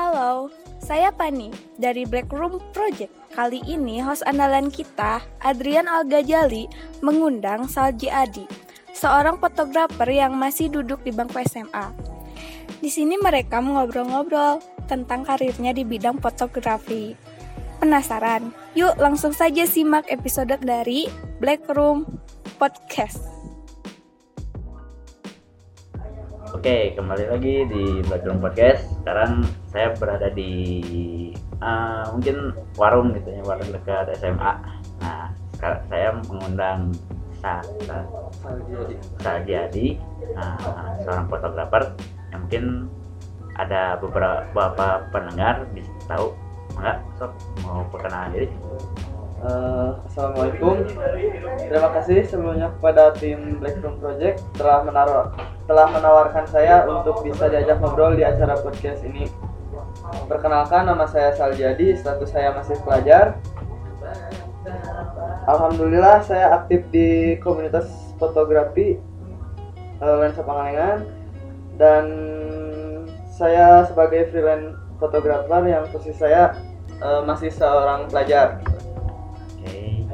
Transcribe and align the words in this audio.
Halo, 0.00 0.48
saya 0.80 1.12
Pani 1.12 1.52
dari 1.76 2.08
Black 2.08 2.32
Room 2.32 2.56
Project. 2.72 3.12
Kali 3.36 3.60
ini 3.68 4.00
host 4.00 4.24
andalan 4.24 4.72
kita, 4.72 5.20
Adrian 5.44 5.84
Algajali, 5.84 6.72
mengundang 7.04 7.68
Salji 7.68 8.08
Adi, 8.08 8.48
seorang 8.96 9.36
fotografer 9.36 10.08
yang 10.08 10.32
masih 10.40 10.72
duduk 10.72 11.04
di 11.04 11.12
bangku 11.12 11.44
SMA. 11.44 11.92
Di 12.80 12.88
sini 12.88 13.20
mereka 13.20 13.60
mengobrol-ngobrol 13.60 14.64
tentang 14.88 15.20
karirnya 15.20 15.76
di 15.76 15.84
bidang 15.84 16.16
fotografi. 16.16 17.12
Penasaran? 17.76 18.56
Yuk 18.72 18.96
langsung 18.96 19.36
saja 19.36 19.68
simak 19.68 20.08
episode 20.08 20.56
dari 20.64 21.12
Black 21.44 21.68
Room 21.76 22.08
Podcast. 22.56 23.20
Oke, 26.50 26.96
kembali 26.96 27.24
lagi 27.30 27.68
di 27.68 27.82
Blackroom 28.08 28.42
Podcast. 28.42 28.84
Sekarang 29.00 29.46
saya 29.70 29.94
berada 29.94 30.28
di 30.34 30.52
uh, 31.62 32.10
mungkin 32.14 32.54
warung 32.74 33.14
gitu 33.14 33.30
ya, 33.30 33.42
warung 33.46 33.70
dekat 33.70 34.10
SMA. 34.18 34.52
Nah, 35.00 35.30
saya 35.86 36.16
mengundang 36.26 36.90
Sa 37.40 37.64
Sa 37.88 38.04
uh, 40.36 40.90
seorang 41.00 41.26
fotografer 41.30 41.82
yang 42.30 42.40
mungkin 42.44 42.64
ada 43.56 43.96
beberapa 44.00 45.08
pendengar 45.12 45.68
bisa 45.72 45.90
tahu 46.08 46.36
enggak 46.78 47.02
sok 47.18 47.32
mau 47.66 47.84
perkenalan 47.92 48.32
diri 48.32 48.48
Uh, 49.40 49.96
Assalamualaikum. 50.04 50.84
Terima 51.64 51.88
kasih 51.96 52.28
sebelumnya 52.28 52.76
kepada 52.76 53.16
tim 53.16 53.56
Black 53.56 53.80
Room 53.80 53.96
Project 53.96 54.44
telah 54.52 54.84
menaruh 54.84 55.32
telah 55.64 55.88
menawarkan 55.88 56.44
saya 56.44 56.84
untuk 56.84 57.24
bisa 57.24 57.48
diajak 57.48 57.80
ngobrol 57.80 58.12
di 58.12 58.20
acara 58.20 58.60
podcast 58.60 59.00
ini. 59.00 59.32
Perkenalkan 60.10 60.86
nama 60.86 61.06
saya 61.06 61.34
Saljadi, 61.34 61.94
status 61.94 62.30
saya 62.30 62.54
masih 62.54 62.78
pelajar. 62.82 63.38
Alhamdulillah 65.46 66.22
saya 66.22 66.54
aktif 66.62 66.86
di 66.94 67.38
komunitas 67.42 67.88
fotografi 68.20 69.00
uh, 69.98 70.16
lensa 70.20 70.44
Pangalengan 70.44 71.08
dan 71.80 72.04
saya 73.30 73.88
sebagai 73.88 74.28
freelance 74.30 74.76
fotografer 75.00 75.64
yang 75.64 75.88
posisi 75.88 76.14
saya 76.14 76.54
uh, 77.00 77.24
masih 77.24 77.48
seorang 77.48 78.06
pelajar. 78.12 78.60
Oke, 79.58 80.04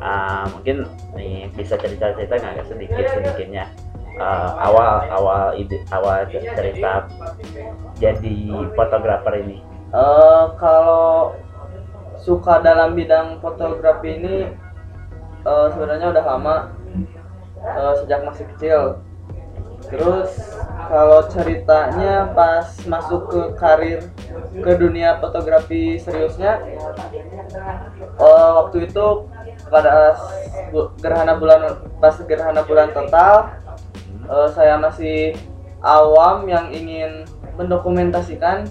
uh, 0.00 0.48
mungkin 0.56 0.88
nih 1.14 1.52
bisa 1.52 1.76
cerita-cerita 1.76 2.40
nggak 2.40 2.66
sedikit 2.66 3.04
sedikitnya 3.14 3.68
uh, 4.18 4.50
awal 4.58 5.06
awal 5.12 5.44
ide 5.54 5.84
awal 5.92 6.26
cerita 6.30 7.06
jadi 8.00 8.36
fotografer 8.74 9.44
ini. 9.44 9.62
Uh, 9.90 10.54
kalau 10.58 11.34
suka 12.20 12.62
dalam 12.62 12.94
bidang 12.94 13.42
fotografi 13.42 14.18
ini 14.18 14.36
uh, 15.44 15.66
sebenarnya 15.72 16.14
udah 16.14 16.24
lama 16.24 16.56
uh, 17.62 17.94
sejak 18.02 18.20
masih 18.26 18.46
kecil. 18.56 18.82
Terus 19.80 20.60
kalau 20.92 21.24
ceritanya 21.32 22.28
pas 22.36 22.68
masuk 22.84 23.32
ke 23.32 23.40
karir 23.56 24.00
ke 24.52 24.72
dunia 24.76 25.16
fotografi 25.16 25.96
seriusnya 25.96 26.60
uh, 28.20 28.60
waktu 28.60 28.90
itu 28.90 29.06
pada 29.72 30.20
gerhana 31.00 31.38
bulan 31.40 31.80
pas 31.96 32.12
gerhana 32.28 32.60
bulan 32.66 32.92
total 32.92 33.48
uh, 34.30 34.48
saya 34.54 34.78
masih 34.78 35.34
awam 35.82 36.46
yang 36.46 36.70
ingin 36.70 37.26
mendokumentasikan 37.58 38.70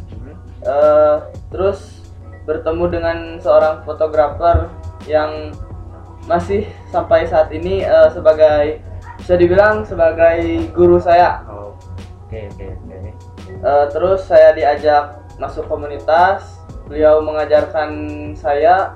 uh, 0.64 1.28
terus 1.52 2.00
bertemu 2.48 2.86
dengan 2.90 3.18
seorang 3.38 3.86
fotografer 3.86 4.72
yang 5.06 5.54
masih 6.26 6.66
sampai 6.90 7.30
saat 7.30 7.52
ini 7.54 7.86
uh, 7.86 8.10
sebagai 8.10 8.82
bisa 9.20 9.36
dibilang 9.36 9.84
sebagai 9.86 10.72
guru 10.74 10.98
saya. 10.98 11.44
Oh, 11.52 11.76
oke 12.26 12.40
oke 12.56 12.66
oke. 12.66 12.98
Uh, 13.60 13.86
terus 13.92 14.26
saya 14.26 14.56
diajak 14.56 15.20
masuk 15.38 15.68
komunitas, 15.68 16.62
beliau 16.86 17.22
mengajarkan 17.22 17.90
saya 18.34 18.94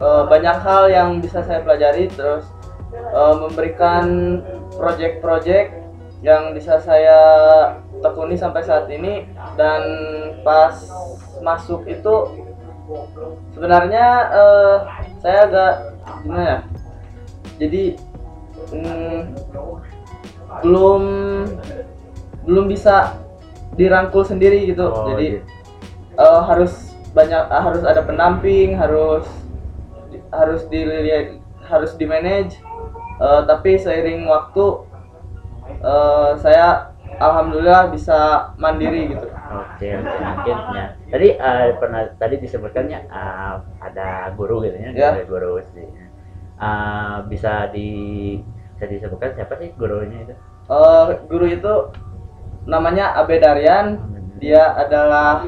uh, 0.00 0.24
banyak 0.26 0.56
hal 0.60 0.82
yang 0.90 1.08
bisa 1.20 1.44
saya 1.44 1.62
pelajari, 1.62 2.08
terus 2.12 2.44
uh, 3.12 3.38
memberikan 3.38 4.40
project-project 4.76 5.83
yang 6.22 6.54
bisa 6.54 6.80
saya 6.80 7.18
tekuni 8.00 8.36
sampai 8.38 8.62
saat 8.64 8.86
ini 8.88 9.28
dan 9.58 9.82
pas 10.44 10.76
masuk 11.40 11.84
itu 11.88 12.14
sebenarnya 13.56 14.06
uh, 14.32 14.76
saya 15.20 15.38
agak 15.48 15.72
gimana 16.22 16.42
ya? 16.44 16.58
Jadi 17.60 17.84
hmm, 18.72 19.18
belum 20.62 21.02
belum 22.44 22.66
bisa 22.68 23.18
dirangkul 23.74 24.22
sendiri 24.22 24.68
gitu 24.68 24.86
Oh, 24.86 25.08
jadi 25.10 25.40
gitu. 25.40 25.46
eh, 26.20 26.40
harus 26.46 26.94
banyak 27.10 27.42
ah, 27.50 27.62
harus 27.62 27.82
ada 27.82 28.04
pendamping 28.04 28.76
harus 28.78 29.26
harus 30.30 30.62
dilihat 30.70 31.40
harus 31.66 31.96
di 31.98 32.04
manage 32.06 32.60
Eh, 33.14 33.42
tapi 33.46 33.78
seiring 33.78 34.26
waktu 34.26 34.64
eh, 35.68 36.30
saya 36.38 36.92
alhamdulillah 37.14 37.94
bisa 37.94 38.50
mandiri 38.58 39.14
gitu 39.14 39.28
Oke 39.54 39.88
mungkin 40.02 40.56
ya. 40.74 40.86
Tadi 41.14 41.28
uh, 41.38 41.66
pernah 41.78 42.10
tadi 42.18 42.42
disebutkannya 42.42 43.06
uh, 43.06 43.62
ada 43.78 44.34
guru 44.34 44.66
gitu 44.66 44.74
ya, 44.82 44.90
Ya. 44.90 45.08
ada 45.14 45.22
guru 45.26 45.62
sih. 45.70 45.86
Uh, 46.58 47.22
bisa 47.30 47.70
di 47.70 47.90
bisa 48.74 48.86
disebutkan 48.90 49.30
siapa 49.38 49.54
sih 49.62 49.70
gurunya 49.78 50.26
itu? 50.26 50.34
Eh, 50.64 51.06
guru 51.30 51.46
itu 51.46 51.74
namanya 52.66 53.14
Abe 53.14 53.38
Daryan 53.38 54.00
dia 54.42 54.74
adalah 54.74 55.44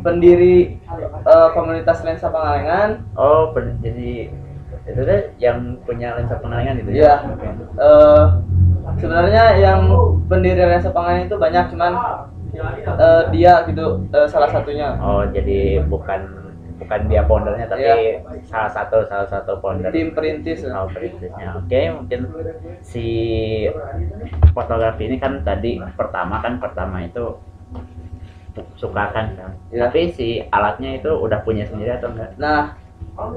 pendiri 0.00 0.80
eh, 1.26 1.48
komunitas 1.52 2.00
lensa 2.06 2.32
Pangalengan 2.32 3.04
Oh, 3.18 3.52
jadi 3.82 4.32
itu 4.86 5.00
tuh 5.02 5.22
yang 5.42 5.76
punya 5.82 6.14
lensa 6.16 6.38
pengalengan 6.38 6.78
itu 6.80 6.90
Iya. 7.04 7.14
Oke. 7.36 7.46
Eh, 7.76 8.24
sebenarnya 8.94 9.44
yang 9.58 9.80
pendiri 10.30 10.62
lensa 10.62 10.94
Pangalengan 10.94 11.26
itu 11.26 11.36
banyak 11.36 11.64
cuman 11.74 11.92
eh, 12.96 13.22
dia 13.34 13.52
gitu 13.66 13.84
eh, 14.14 14.28
salah 14.30 14.50
satunya 14.50 14.94
Oh, 15.02 15.26
jadi 15.26 15.82
bukan 15.84 16.20
bukan 16.76 17.00
dia 17.08 17.24
foundernya 17.24 17.66
tapi 17.66 17.82
Iya. 17.88 18.20
salah 18.44 18.68
satu 18.70 19.00
salah 19.08 19.24
satu 19.26 19.56
founder. 19.64 19.88
tim 19.90 20.12
perintis 20.12 20.60
Oh, 20.68 20.86
perintisnya. 20.92 21.56
Oke, 21.56 21.80
mungkin 21.88 22.20
si 22.84 23.06
fotografi 24.52 25.08
ini 25.08 25.16
kan 25.16 25.40
tadi 25.40 25.80
pertama 25.96 26.40
kan 26.40 26.60
pertama 26.60 27.02
itu 27.02 27.40
suka 28.76 29.12
kan. 29.12 29.26
kan? 29.36 29.50
Iya. 29.72 29.88
Tapi 29.88 30.00
si 30.12 30.28
alatnya 30.48 31.00
itu 31.00 31.10
udah 31.12 31.40
punya 31.44 31.64
sendiri 31.68 31.96
atau 31.96 32.12
enggak? 32.12 32.36
Nah, 32.36 32.76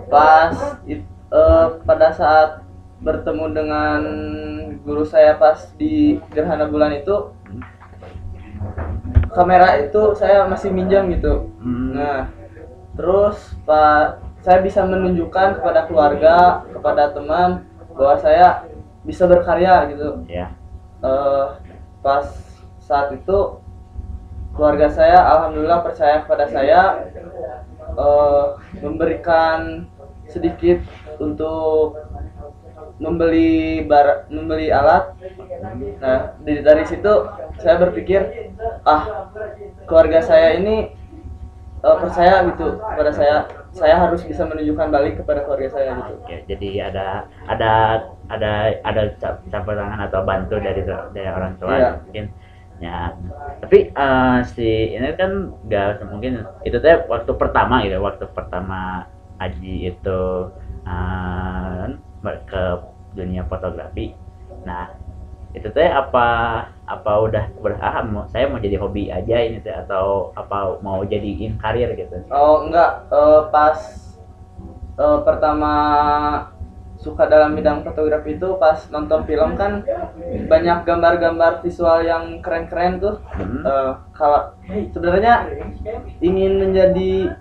pas 0.07 0.55
it- 0.83 1.07
eh, 1.31 1.67
pada 1.83 2.11
saat 2.11 2.49
bertemu 2.99 3.45
dengan 3.55 4.01
guru 4.83 5.07
saya 5.07 5.39
pas 5.39 5.71
di 5.79 6.19
gerhana 6.35 6.67
bulan 6.67 6.99
itu 6.99 7.31
kamera 9.31 9.79
itu 9.79 10.15
saya 10.19 10.43
masih 10.49 10.73
minjam 10.73 11.07
gitu. 11.13 11.47
Hmm. 11.63 11.95
Nah, 11.95 12.19
terus 12.99 13.55
Pak 13.63 14.19
saya 14.43 14.59
bisa 14.63 14.83
menunjukkan 14.83 15.59
kepada 15.59 15.87
keluarga, 15.87 16.63
kepada 16.71 17.11
teman 17.11 17.67
bahwa 17.95 18.15
saya 18.19 18.67
bisa 19.03 19.27
berkarya 19.27 19.87
gitu. 19.91 20.23
Ya. 20.27 20.55
Eh, 21.03 21.45
pas 22.03 22.27
saat 22.83 23.16
itu 23.16 23.59
keluarga 24.55 24.91
saya 24.91 25.23
alhamdulillah 25.23 25.84
percaya 25.84 26.23
kepada 26.23 26.45
saya 26.52 26.81
eh, 27.95 28.45
memberikan 28.84 29.87
sedikit 30.29 30.79
untuk 31.19 31.97
membeli 32.99 33.81
bar 33.87 34.28
membeli 34.28 34.69
alat. 34.69 35.16
Nah 36.03 36.35
dari, 36.43 36.59
dari 36.61 36.84
situ 36.84 37.11
saya 37.59 37.79
berpikir 37.79 38.51
ah 38.84 39.31
keluarga 39.87 40.19
saya 40.19 40.59
ini 40.59 40.91
eh, 41.79 41.97
percaya 41.99 42.43
gitu 42.51 42.78
kepada 42.78 43.11
saya. 43.16 43.37
Saya 43.69 44.01
harus 44.01 44.25
bisa 44.25 44.43
menunjukkan 44.49 44.90
balik 44.90 45.22
kepada 45.22 45.46
keluarga 45.46 45.69
saya 45.69 45.90
gitu. 46.01 46.13
Oke, 46.25 46.41
jadi 46.49 46.90
ada 46.90 47.07
ada 47.46 47.72
ada 48.28 48.51
ada 48.81 49.02
cap- 49.22 49.45
campur 49.47 49.78
tangan 49.78 50.09
atau 50.09 50.25
bantu 50.25 50.57
dari 50.57 50.81
dari 51.13 51.29
orang 51.29 51.53
tua 51.61 51.73
Iya. 51.78 51.91
mungkin. 52.03 52.25
Ya 52.79 53.11
tapi 53.59 53.91
eh, 53.91 54.37
si 54.55 54.95
ini 54.95 55.11
kan 55.16 55.52
nggak 55.67 56.03
mungkin 56.11 56.43
itu 56.63 56.79
teh 56.79 56.99
waktu 57.11 57.31
pertama 57.35 57.84
gitu 57.84 57.99
waktu 57.99 58.28
pertama 58.31 59.07
Aji 59.40 59.91
itu 59.91 60.19
eh, 60.84 61.85
ke 62.23 62.63
dunia 63.16 63.43
fotografi 63.47 64.13
nah 64.67 64.93
itu 65.49 65.66
teh 65.73 65.89
apa 65.89 66.25
apa 66.85 67.11
udah 67.25 67.45
udah 67.57 67.77
ah 67.81 68.05
mau, 68.05 68.29
saya 68.29 68.45
mau 68.45 68.61
jadi 68.61 68.77
hobi 68.77 69.09
aja 69.09 69.41
ini 69.41 69.57
teh 69.66 69.73
atau 69.73 70.29
apa 70.37 70.77
mau 70.85 71.01
jadiin 71.01 71.57
karir 71.57 71.89
gitu 71.97 72.21
Oh 72.29 72.69
enggak, 72.69 73.09
eh, 73.09 73.41
pas 73.49 73.77
eh, 74.99 75.19
pertama 75.25 75.73
suka 76.99 77.31
dalam 77.31 77.55
bidang 77.55 77.81
fotografi 77.81 78.35
itu 78.35 78.59
pas 78.59 78.75
nonton 78.91 79.23
film 79.23 79.55
kan 79.55 79.87
banyak 80.51 80.83
gambar-gambar 80.83 81.63
visual 81.63 82.03
yang 82.03 82.43
keren-keren 82.43 82.99
tuh. 82.99 83.16
Hmm. 83.33 83.63
Eh, 83.63 83.91
kalau 84.13 84.53
sebenarnya 84.91 85.47
ingin 86.19 86.59
menjadi 86.59 87.33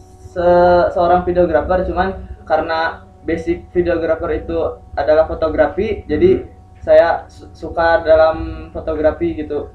se- 0.00 0.88
seorang 0.96 1.22
videografer 1.28 1.84
cuman 1.86 2.26
karena 2.48 3.09
basic 3.22 3.68
videografer 3.70 4.30
itu 4.38 4.58
adalah 4.92 5.24
fotografi 5.24 6.02
jadi 6.04 6.48
saya 6.80 7.28
su- 7.28 7.52
suka 7.52 8.00
dalam 8.00 8.36
fotografi 8.70 9.36
gitu 9.36 9.68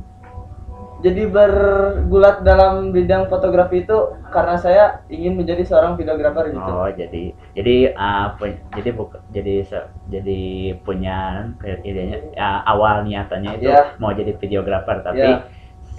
jadi 0.97 1.27
bergulat 1.27 2.41
dalam 2.41 2.89
bidang 2.89 3.27
fotografi 3.27 3.85
itu 3.85 3.97
karena 4.31 4.57
saya 4.57 4.83
ingin 5.05 5.37
menjadi 5.37 5.61
seorang 5.61 5.93
videografer 5.93 6.49
gitu 6.49 6.65
Oh 6.65 6.89
jadi 6.89 7.23
jadi 7.53 7.75
uh, 7.93 8.33
pu- 8.33 8.57
jadi 8.73 8.89
buka, 8.89 9.21
jadi 9.29 9.55
se- 9.61 9.91
jadi 10.07 10.41
punya 10.81 11.17
kayak 11.59 11.83
idenya 11.83 12.17
ya, 12.33 12.63
awal 12.65 13.05
niatannya 13.05 13.59
itu 13.59 13.69
Iya. 13.69 13.93
mau 13.95 14.11
jadi 14.11 14.33
videografer 14.33 15.03
tapi 15.03 15.21
Iya. 15.21 15.37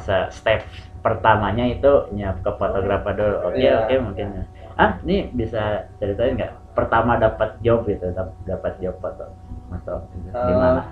se- 0.02 0.28
step 0.32 0.66
pertamanya 0.98 1.62
itu 1.62 2.10
nyap 2.10 2.42
ke 2.42 2.50
fotografer 2.52 3.14
dulu 3.14 3.36
oke 3.46 3.54
Iya. 3.54 3.86
oke 3.86 3.94
mungkin 4.02 4.28
ah 4.74 4.98
ini 5.06 5.30
bisa 5.30 5.86
ceritain 5.96 6.34
nggak 6.34 6.65
pertama 6.76 7.16
dapat 7.16 7.56
job 7.64 7.88
gitu 7.88 8.12
dap- 8.12 8.36
dapat 8.44 8.76
job 8.78 8.94
foto 9.00 9.32
foto 9.72 9.94
gitu. 10.12 10.28
di 10.30 10.52
Eh, 10.52 10.56
mana 10.56 10.82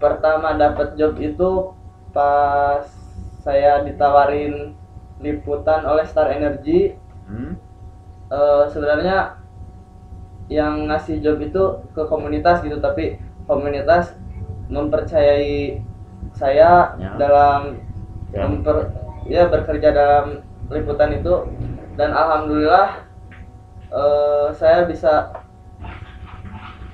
pertama 0.00 0.56
dapat 0.56 0.96
job 0.96 1.14
itu 1.20 1.76
pas 2.16 2.82
saya 3.44 3.84
ditawarin 3.84 4.72
liputan 5.20 5.84
oleh 5.84 6.04
Star 6.08 6.32
Energy 6.32 6.96
hmm? 7.28 7.52
Eh, 8.26 8.64
sebenarnya 8.74 9.38
yang 10.50 10.90
ngasih 10.90 11.22
job 11.22 11.38
itu 11.38 11.62
ke 11.94 12.02
komunitas 12.06 12.62
gitu 12.62 12.78
tapi 12.78 13.18
komunitas 13.46 14.14
mempercayai 14.66 15.78
saya 16.34 16.94
Ya. 16.98 17.14
dalam 17.18 17.78
Ya. 18.34 18.42
memper 18.50 18.90
ya 19.26 19.46
bekerja 19.46 19.94
dalam 19.94 20.42
liputan 20.70 21.14
itu 21.14 21.46
dan 21.94 22.10
alhamdulillah 22.10 23.05
eh, 23.92 24.46
saya 24.56 24.84
bisa 24.88 25.30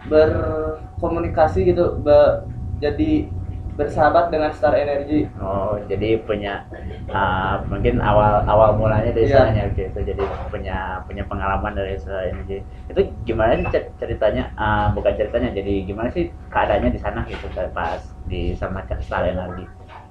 berkomunikasi 0.06 1.72
gitu 1.72 2.00
be- 2.02 2.38
jadi 2.82 3.30
bersahabat 3.72 4.28
dengan 4.28 4.52
Star 4.52 4.76
Energy 4.76 5.24
Oh, 5.40 5.80
jadi 5.88 6.20
punya 6.28 6.68
uh, 7.08 7.64
mungkin 7.72 8.04
awal 8.04 8.44
awal 8.44 8.76
mulanya 8.76 9.16
dari 9.16 9.24
Iya. 9.32 9.48
sananya 9.48 9.64
gitu. 9.72 9.96
Jadi 10.04 10.20
punya 10.52 11.00
punya 11.08 11.24
pengalaman 11.24 11.72
dari 11.72 11.96
sana 11.96 12.28
ini. 12.28 12.60
Itu 12.90 13.00
gimana 13.24 13.56
sih 13.56 13.66
cer- 13.72 13.90
ceritanya? 13.96 14.52
Uh, 14.60 14.92
bukan 14.92 15.16
ceritanya, 15.16 15.48
jadi 15.56 15.88
gimana 15.88 16.12
sih 16.12 16.28
keadaannya 16.52 16.90
di 16.92 17.00
sana 17.00 17.24
gitu 17.24 17.48
pas 17.72 18.02
di 18.28 18.52
sama 18.52 18.84
Star 19.00 19.24
Energy. 19.24 19.64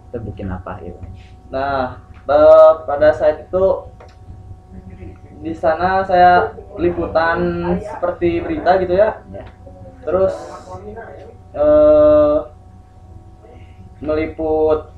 Itu 0.09 0.17
bikin 0.25 0.49
apa 0.49 0.81
gitu. 0.81 0.97
Nah, 1.53 2.01
pada 2.89 3.13
saat 3.13 3.45
itu 3.45 3.63
di 5.41 5.53
sana 5.57 6.05
saya 6.05 6.53
liputan 6.77 7.37
seperti 7.81 8.45
berita 8.45 8.77
gitu 8.77 8.93
ya. 8.93 9.25
Ya. 9.33 9.45
Terus 10.05 10.33
eh, 11.57 12.37
meliput 14.01 14.93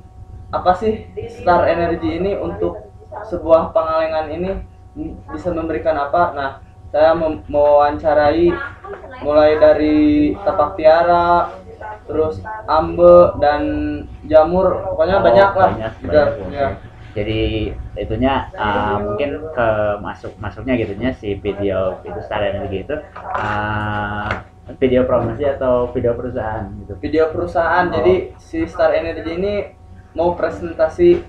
apa 0.54 0.70
sih 0.78 1.08
Star 1.28 1.66
Energy 1.66 2.20
ini 2.20 2.36
untuk 2.38 2.92
sebuah 3.26 3.72
pengalengan 3.74 4.30
ini 4.30 4.50
bisa 5.32 5.50
memberikan 5.50 5.96
apa? 5.98 6.22
Nah, 6.36 6.50
saya 6.94 7.10
mewawancarai 7.50 8.54
mulai 9.26 9.58
dari 9.58 10.30
tapak 10.46 10.78
tiara, 10.78 11.50
terus 12.06 12.38
ambe 12.70 13.34
dan 13.42 13.62
jamur, 14.30 14.94
pokoknya 14.94 15.16
Oh, 15.18 15.24
banyak 15.26 15.50
lah. 15.58 15.70
banyak, 15.74 15.92
juga. 15.98 16.22
banyak, 16.38 16.52
ya. 16.54 16.68
Jadi 17.14 17.70
itunya 17.94 18.50
uh, 18.58 18.98
mungkin 18.98 19.38
ke 19.54 19.68
masuk 20.02 20.34
masuknya 20.42 20.74
gitunya 20.74 21.14
si 21.14 21.38
video 21.38 22.02
itu 22.02 22.18
Star 22.26 22.42
Energy 22.42 22.82
itu 22.82 22.96
uh, 23.38 24.30
video 24.82 25.06
promosi 25.06 25.46
atau 25.46 25.94
video 25.94 26.18
perusahaan 26.18 26.66
gitu. 26.82 26.92
Video 26.98 27.24
perusahaan, 27.30 27.86
Oh. 27.86 27.92
jadi 27.94 28.34
si 28.42 28.66
Star 28.66 28.96
Energy 28.96 29.30
ini 29.38 29.54
mau 30.18 30.34
presentasi 30.34 31.22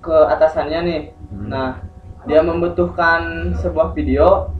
ke 0.00 0.16
atasannya 0.32 0.80
nih. 0.88 1.02
Hmm. 1.28 1.46
Nah, 1.52 1.70
dia 2.24 2.40
membutuhkan 2.40 3.52
sebuah 3.60 3.92
video 3.92 4.52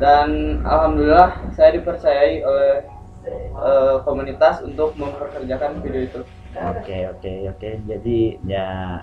dan 0.00 0.60
alhamdulillah 0.64 1.52
saya 1.54 1.76
dipercayai 1.76 2.42
oleh 2.44 2.72
eh, 3.56 3.96
komunitas 4.04 4.60
untuk 4.60 4.92
memperkerjakan 4.98 5.80
video 5.80 6.02
itu. 6.04 6.20
Oke 6.54 7.08
oke 7.10 7.32
oke. 7.50 7.70
Jadi 7.88 8.38
ya 8.46 9.00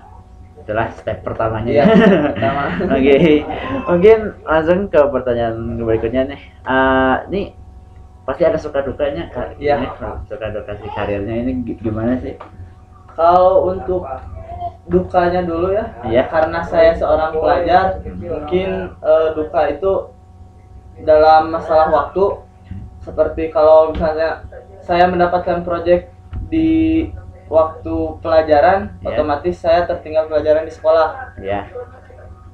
itulah 0.62 0.88
step 0.94 1.26
pertamanya. 1.26 1.72
Ya. 1.72 1.86
pertama. 2.32 2.64
Oke, 2.94 3.44
mungkin 3.90 4.18
langsung 4.46 4.80
ke 4.88 5.02
pertanyaan 5.02 5.82
berikutnya 5.82 6.22
nih. 6.30 6.42
Eh, 6.64 7.16
ini 7.30 7.42
pasti 8.22 8.46
ada 8.46 8.62
suka 8.62 8.86
dukanya 8.86 9.28
kak. 9.30 9.58
Iya. 9.58 9.82
Ini 9.82 9.88
Suka 10.30 10.48
duka 10.54 10.72
si 10.78 10.88
karirnya 10.94 11.36
ini 11.42 11.52
gi- 11.66 11.80
gimana 11.82 12.22
sih? 12.22 12.38
Kalau 13.12 13.68
untuk 13.68 14.06
dukanya 14.88 15.42
dulu 15.44 15.74
ya, 15.74 15.86
Iya. 16.06 16.30
karena 16.30 16.62
saya 16.64 16.94
seorang 16.96 17.34
pelajar, 17.34 18.00
mungkin 18.06 18.94
eh, 18.96 19.28
duka 19.36 19.62
itu 19.68 19.92
dalam 21.02 21.50
masalah 21.50 21.90
waktu 21.90 22.46
seperti 23.02 23.50
kalau 23.50 23.90
misalnya 23.90 24.46
saya 24.86 25.10
mendapatkan 25.10 25.66
proyek 25.66 26.14
di 26.48 27.10
waktu 27.52 27.96
pelajaran, 28.24 28.96
Iya. 29.04 29.08
otomatis 29.12 29.60
saya 29.60 29.84
tertinggal 29.84 30.32
pelajaran 30.32 30.64
di 30.64 30.72
sekolah. 30.72 31.36
Ya. 31.44 31.68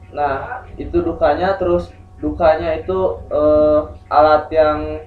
Nah, 0.10 0.66
itu 0.74 1.06
dukanya 1.06 1.54
terus 1.62 1.94
dukanya 2.18 2.74
itu 2.74 3.22
eh, 3.30 3.80
alat 4.10 4.50
yang 4.50 5.06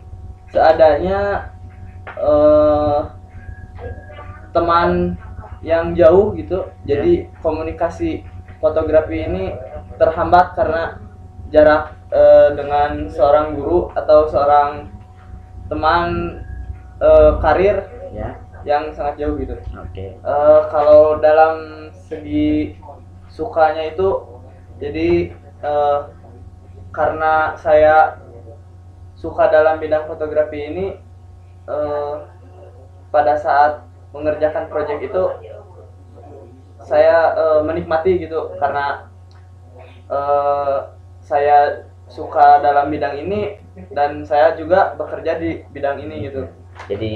seadanya 0.54 1.50
eh, 2.06 3.00
teman 4.54 5.18
yang 5.66 5.92
jauh 5.98 6.32
gitu. 6.38 6.70
Jadi 6.86 7.26
komunikasi 7.42 8.22
fotografi 8.62 9.26
ini 9.26 9.58
terhambat 9.98 10.54
karena 10.54 11.02
jarak 11.50 11.98
eh, 12.14 12.54
dengan 12.54 13.10
seorang 13.10 13.58
guru 13.58 13.90
atau 13.98 14.30
seorang 14.30 14.86
teman 15.66 16.38
eh, 17.02 17.32
karir 17.42 17.98
Ya. 18.10 18.42
Yang 18.64 18.92
sangat 18.92 19.20
jauh 19.20 19.36
gitu. 19.40 19.56
Oke. 19.76 20.16
Eh, 20.16 20.60
kalau 20.70 21.18
dalam 21.18 21.88
segi 21.92 22.76
sukanya 23.30 23.90
itu 23.90 24.26
jadi 24.82 25.32
eh, 25.62 25.98
karena 26.90 27.54
saya 27.60 28.18
suka 29.14 29.52
dalam 29.52 29.78
bidang 29.78 30.08
fotografi 30.08 30.58
ini 30.58 30.86
eh, 31.68 32.14
pada 33.12 33.34
saat 33.38 33.84
mengerjakan 34.10 34.66
proyek 34.66 35.06
itu 35.06 35.22
saya 36.82 37.36
eh, 37.36 37.60
menikmati 37.62 38.18
gitu 38.18 38.56
karena 38.58 39.06
eh, 40.10 40.78
saya 41.20 41.86
suka 42.10 42.58
dalam 42.58 42.90
bidang 42.90 43.22
ini 43.22 43.62
dan 43.94 44.26
saya 44.26 44.58
juga 44.58 44.98
bekerja 44.98 45.38
di 45.38 45.62
bidang 45.70 46.02
ini 46.02 46.26
gitu 46.26 46.42
Jadi 46.90 47.14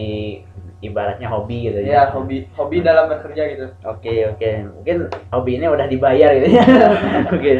ibaratnya 0.86 1.28
hobi 1.32 1.70
gitu 1.70 1.80
ya. 1.80 2.12
hobi 2.12 2.44
hobi 2.54 2.84
dalam 2.84 3.08
bekerja 3.08 3.42
gitu. 3.56 3.66
Oke 3.88 4.28
oke. 4.28 4.48
Mungkin 4.80 4.96
hobi 5.32 5.50
ini 5.56 5.66
udah 5.68 5.86
dibayar 5.88 6.30
gitu 6.36 6.48
ya. 6.54 6.64
Oke 7.34 7.52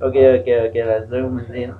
oke 0.00 0.22
oke 0.40 0.52
oke. 0.70 0.78
Langsung 0.80 1.34
mungkin 1.34 1.70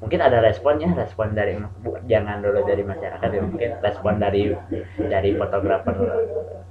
mungkin 0.00 0.20
ada 0.20 0.40
responnya 0.40 0.88
respon 0.96 1.36
dari 1.36 1.60
bu, 1.84 2.00
jangan 2.08 2.40
dulu 2.44 2.64
dari 2.64 2.82
masyarakat 2.84 3.28
ya. 3.28 3.40
Mungkin 3.40 3.70
respon 3.80 4.20
dari 4.20 4.52
dari 4.96 5.30
fotografer 5.36 5.96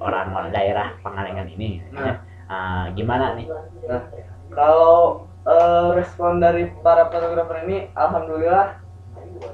orang 0.01 0.53
daerah 0.53 0.93
Pangalengan 1.01 1.49
ini. 1.51 1.81
Nah. 1.93 2.33
Ah, 2.53 2.91
gimana 2.91 3.33
nih? 3.39 3.47
Nah, 3.87 4.03
kalau 4.51 5.25
eh, 5.47 5.87
respon 5.97 6.43
dari 6.43 6.69
para 6.83 7.07
fotografer 7.07 7.63
ini, 7.65 7.87
alhamdulillah 7.95 8.77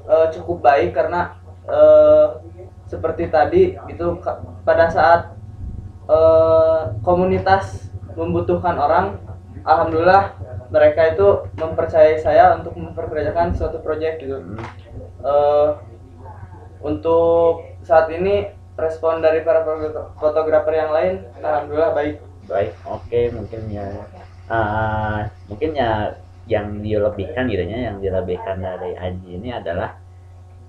eh, 0.10 0.28
cukup 0.36 0.66
baik 0.66 0.98
karena 0.98 1.38
eh, 1.70 2.28
seperti 2.90 3.30
tadi 3.30 3.78
itu 3.88 4.06
pada 4.66 4.90
saat 4.90 5.38
eh, 6.10 6.82
komunitas 7.06 7.88
membutuhkan 8.18 8.76
orang, 8.76 9.22
alhamdulillah 9.64 10.34
mereka 10.70 11.14
itu 11.14 11.28
mempercayai 11.56 12.18
saya 12.18 12.58
untuk 12.58 12.74
memperkerjakan 12.76 13.54
suatu 13.54 13.80
proyek 13.80 14.26
gitu. 14.26 14.42
Hmm, 14.42 14.60
Eh, 15.20 15.70
untuk 16.80 17.76
saat 17.84 18.08
ini 18.08 18.48
respon 18.80 19.20
dari 19.20 19.44
para 19.44 19.68
foto- 19.68 20.16
fotografer 20.16 20.80
yang 20.80 20.92
lain 20.96 21.14
alhamdulillah 21.44 21.92
baik. 21.92 22.16
Baik 22.48 22.72
oke 22.88 23.20
mungkin 23.36 23.62
ya 23.68 23.86
eh, 24.48 25.20
mungkin 25.52 25.70
ya 25.76 26.16
yang 26.48 26.80
dilebihkan 26.80 27.46
gitu 27.52 27.62
ya 27.68 27.92
yang 27.92 28.00
dilebihkan 28.00 28.58
dari 28.58 28.96
Aji 28.96 29.38
ini 29.38 29.52
adalah 29.54 30.00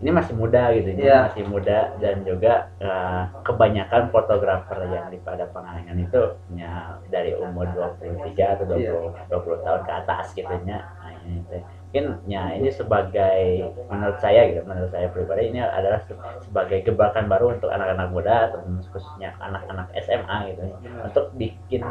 ini 0.01 0.11
masih 0.11 0.33
muda 0.33 0.73
gitu 0.73 0.89
ya 0.91 0.97
Iya. 1.01 1.17
masih 1.29 1.45
muda 1.45 1.79
dan 2.01 2.17
juga 2.25 2.53
eh, 2.81 3.23
kebanyakan 3.45 4.03
fotografer 4.09 4.79
yang 4.89 5.07
di 5.09 5.19
pada 5.21 5.45
Pangalengan 5.47 5.97
itu 5.97 6.21
ya 6.57 6.73
dari 7.13 7.37
umur 7.37 7.69
23 7.71 8.57
atau 8.57 8.65
20 8.65 8.81
Iya. 8.81 9.25
20 9.29 9.61
tahun 9.61 9.81
ke 9.85 9.93
atas 9.93 10.25
gitu 10.33 10.53
ya 10.65 10.81
nah, 10.81 11.13
ini 11.21 11.45
mungkin 11.91 12.07
ya 12.25 12.55
ini 12.55 12.71
sebagai 12.71 13.43
menurut 13.91 14.17
saya 14.17 14.47
gitu 14.47 14.63
menurut 14.63 14.89
saya 14.89 15.11
pribadi 15.11 15.51
ini 15.51 15.59
adalah 15.59 15.99
se- 16.07 16.15
sebagai 16.41 16.87
gebrakan 16.87 17.27
baru 17.27 17.59
untuk 17.59 17.67
anak-anak 17.69 18.09
muda 18.09 18.35
atau 18.47 18.63
khususnya 18.95 19.35
anak-anak 19.43 19.91
SMA 19.99 20.55
gitu 20.55 20.63
ya 20.71 20.77
untuk 21.03 21.35
bikin 21.35 21.83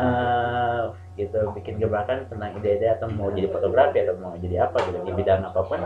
eh 0.00 0.82
gitu 1.18 1.52
bikin 1.52 1.76
gebrakan 1.76 2.24
tentang 2.30 2.56
ide-ide 2.56 2.96
atau 2.96 3.12
mau 3.12 3.28
jadi 3.28 3.48
fotografi 3.50 4.00
atau 4.00 4.16
mau 4.16 4.32
jadi 4.40 4.66
apa 4.66 4.78
gitu 4.88 4.98
di 5.04 5.12
bidang 5.12 5.44
apa 5.44 5.60
pun 5.60 5.80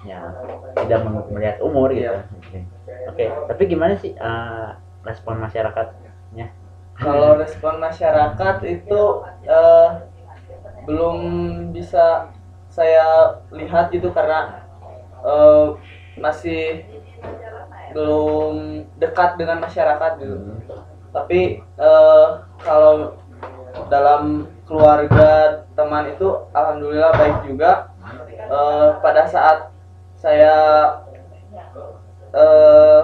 ya 0.00 0.32
tidak 0.80 1.04
melihat 1.28 1.56
umur 1.60 1.92
gitu 1.92 2.08
Iya. 2.08 2.24
Oke. 2.40 2.58
oke 3.06 3.24
tapi 3.48 3.62
gimana 3.68 3.94
sih 3.96 4.16
eh, 4.16 4.68
respon 5.04 5.36
masyarakatnya 5.36 6.48
kalau 6.96 7.36
respon 7.36 7.80
masyarakat 7.80 8.56
itu 8.64 9.00
eh, 9.44 9.88
belum 10.84 11.16
bisa 11.72 12.32
saya 12.68 13.36
lihat 13.50 13.92
gitu 13.92 14.08
karena 14.12 14.64
eh, 15.20 15.66
masih 16.16 16.84
belum 17.90 18.54
dekat 18.96 19.36
dengan 19.36 19.60
masyarakat 19.60 20.12
gitu 20.16 20.36
Hmm. 20.36 20.60
tapi 21.10 21.60
eh, 21.60 22.28
kalau 22.62 23.18
dalam 23.86 24.46
keluarga 24.64 25.62
teman 25.74 26.08
itu 26.08 26.26
alhamdulillah 26.50 27.12
baik 27.12 27.38
juga 27.44 27.92
Eh, 28.50 28.90
pada 28.98 29.30
saat 29.30 29.69
saya 30.20 30.54
eh, 32.36 33.00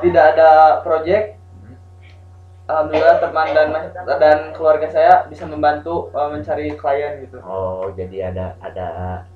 tidak 0.00 0.24
ada 0.36 0.50
project. 0.80 1.36
Alhamdulillah 2.64 3.20
teman 3.20 3.46
dan 3.52 3.68
dan 4.16 4.38
keluarga 4.56 4.88
saya 4.88 5.28
bisa 5.28 5.44
membantu 5.44 6.08
eh, 6.16 6.28
mencari 6.32 6.72
klien 6.80 7.20
gitu. 7.28 7.36
Oh 7.44 7.92
jadi 7.92 8.32
ada 8.32 8.56
ada 8.64 8.86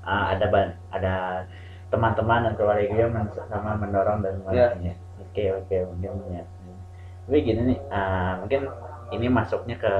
ah, 0.00 0.33
ada 0.33 0.47
ban 0.49 0.73
ada 0.88 1.45
teman-teman 1.92 2.49
dan 2.49 2.52
keluarga 2.57 2.88
yang 2.88 3.12
men- 3.12 3.33
sama 3.49 3.76
mendorong 3.76 4.25
dan 4.25 4.40
Iya. 4.49 4.73
sebagainya 4.73 4.95
oke 5.21 5.45
oke 5.61 5.76
mungkin 5.92 6.12
ya. 6.40 6.45
Tapi 7.28 7.37
gini 7.45 7.61
nih 7.68 7.78
ah, 7.92 8.40
mungkin 8.40 8.61
ini 9.12 9.26
masuknya 9.28 9.76
ke 9.76 9.92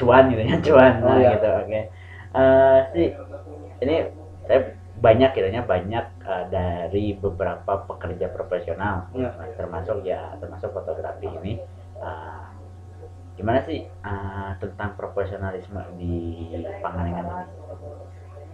cuan 0.00 0.32
gitu 0.32 0.40
ya 0.48 0.56
cuan. 0.72 0.92
Oh, 1.04 1.12
nah, 1.12 1.16
iya. 1.20 1.30
gitu 1.36 1.48
oke. 1.52 1.80
Eh, 2.28 2.78
sih 2.96 3.08
ini 3.84 3.96
saya 4.48 4.60
banyak 4.98 5.30
kiranya 5.30 5.62
banyak 5.62 6.06
eh, 6.26 6.44
dari 6.50 7.14
beberapa 7.14 7.86
pekerja 7.86 8.26
profesional. 8.34 9.06
Nah, 9.14 9.34
termasuk 9.54 10.02
ya 10.02 10.34
termasuk 10.42 10.74
fotografi 10.74 11.30
ini. 11.30 11.62
Eh, 12.02 12.44
gimana 13.38 13.62
sih 13.62 13.86
eh, 13.86 14.50
tentang 14.58 14.98
profesionalisme 14.98 15.78
di 15.94 16.50
Pangalengan 16.82 17.24
ini? 17.30 17.44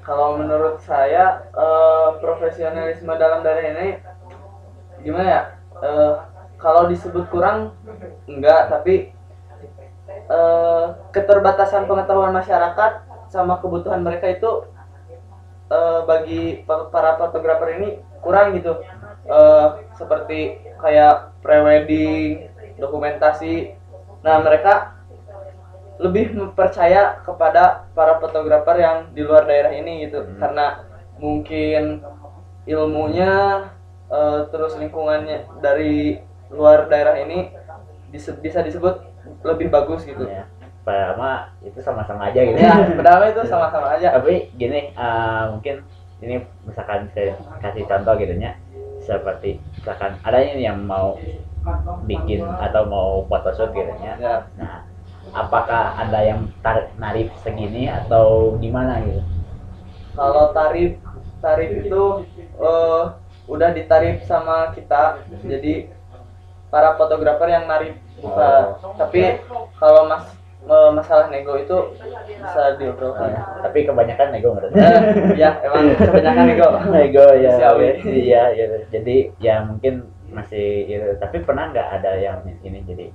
Kalau 0.04 0.36
menurut 0.36 0.84
saya 0.84 1.48
eh, 1.48 2.08
profesionalisme 2.20 3.12
dalam 3.16 3.40
daerah 3.40 3.64
ini 3.64 3.88
gimana 5.00 5.24
ya? 5.28 5.42
Eh, 5.80 6.14
kalau 6.60 6.88
disebut 6.92 7.24
kurang 7.32 7.72
enggak. 8.28 8.68
Tapi 8.68 9.16
eh, 10.28 10.86
keterbatasan 11.08 11.88
pengetahuan 11.88 12.36
masyarakat 12.36 12.92
sama 13.32 13.58
kebutuhan 13.64 14.04
mereka 14.04 14.28
itu 14.28 14.73
eh, 15.74 16.00
bagi 16.06 16.42
pa- 16.62 16.86
para 16.88 17.18
fotografer 17.18 17.68
ini 17.82 17.88
kurang 18.22 18.54
gitu. 18.58 18.78
Eh, 19.26 19.66
seperti 19.98 20.62
kayak 20.78 21.34
prewedding 21.42 22.46
dokumentasi. 22.78 23.74
Nah 24.22 24.38
mereka 24.40 24.94
lebih 25.98 26.34
percaya 26.58 27.22
kepada 27.22 27.86
para 27.94 28.18
fotografer 28.18 28.82
yang 28.82 28.96
di 29.14 29.22
luar 29.22 29.46
daerah 29.46 29.72
ini 29.74 30.06
gitu. 30.06 30.22
Hmm. 30.22 30.38
karena 30.42 30.66
mungkin 31.18 32.02
ilmunya 32.66 33.66
eh, 34.10 34.40
terus 34.50 34.78
lingkungannya 34.78 35.46
dari 35.58 36.22
luar 36.50 36.86
daerah 36.86 37.18
ini 37.18 37.50
bisa 38.14 38.62
disebut 38.62 39.02
lebih 39.42 39.72
bagus 39.74 40.06
gitu. 40.06 40.26
Ya 40.30 40.46
pertama 40.84 41.48
itu 41.64 41.80
sama-sama 41.80 42.28
aja 42.28 42.40
gitu 42.44 42.58
ya. 42.60 42.76
Padahal 43.00 43.32
itu 43.32 43.42
sama-sama 43.48 43.96
aja. 43.96 44.14
Tapi 44.14 44.52
gini 44.54 44.92
eh, 44.92 45.42
mungkin 45.50 45.82
ini 46.20 46.44
misalkan 46.68 47.08
saya 47.16 47.34
kasih 47.64 47.88
contoh 47.88 48.14
gitu 48.20 48.32
ya. 48.36 48.52
Seperti 49.00 49.60
misalkan 49.80 50.20
ada 50.24 50.38
yang 50.40 50.84
mau 50.84 51.16
bikin 52.04 52.44
atau 52.44 52.84
mau 52.84 53.10
photoshoot 53.26 53.72
gitu 53.72 53.92
ya. 54.04 54.14
Ya. 54.20 54.36
Nah 54.60 54.84
apakah 55.32 55.96
ada 55.96 56.20
yang 56.20 56.52
tarik 56.60 56.92
narif 57.00 57.32
segini 57.40 57.88
atau 57.88 58.54
gimana 58.60 59.00
gitu? 59.02 59.24
Kalau 60.14 60.52
tarif 60.52 61.00
tarif 61.40 61.70
itu 61.80 62.02
eh, 62.60 63.02
udah 63.48 63.70
ditarif 63.72 64.24
sama 64.28 64.72
kita. 64.76 65.24
Jadi 65.44 65.88
para 66.68 66.98
fotografer 66.98 67.48
yang 67.54 67.70
narif 67.70 67.94
bukan 68.18 68.64
tapi 68.98 69.42
kalau 69.78 70.10
mas 70.10 70.26
eh, 70.64 70.90
masalah 70.92 71.28
nego 71.28 71.54
itu 71.54 71.76
bisa 72.26 72.62
diobrolkan. 72.76 73.30
Tapi 73.60 73.78
kebanyakan 73.84 74.28
nego 74.32 74.48
menurut 74.56 74.72
Eh, 74.72 75.00
ya 75.36 75.60
emang 75.62 75.92
kebanyakan 75.96 76.44
nego. 76.48 76.68
Nego 76.94 77.26
ya. 77.36 77.52
Iya 78.04 78.42
gitu. 78.54 78.76
jadi 78.90 79.16
ya 79.38 79.64
mungkin 79.64 80.08
masih 80.34 80.90
gitu 80.90 81.14
tapi 81.22 81.46
pernah 81.46 81.70
nggak 81.70 81.88
ada 82.00 82.10
yang 82.18 82.42
ini? 82.60 82.82
Jadi 82.82 83.06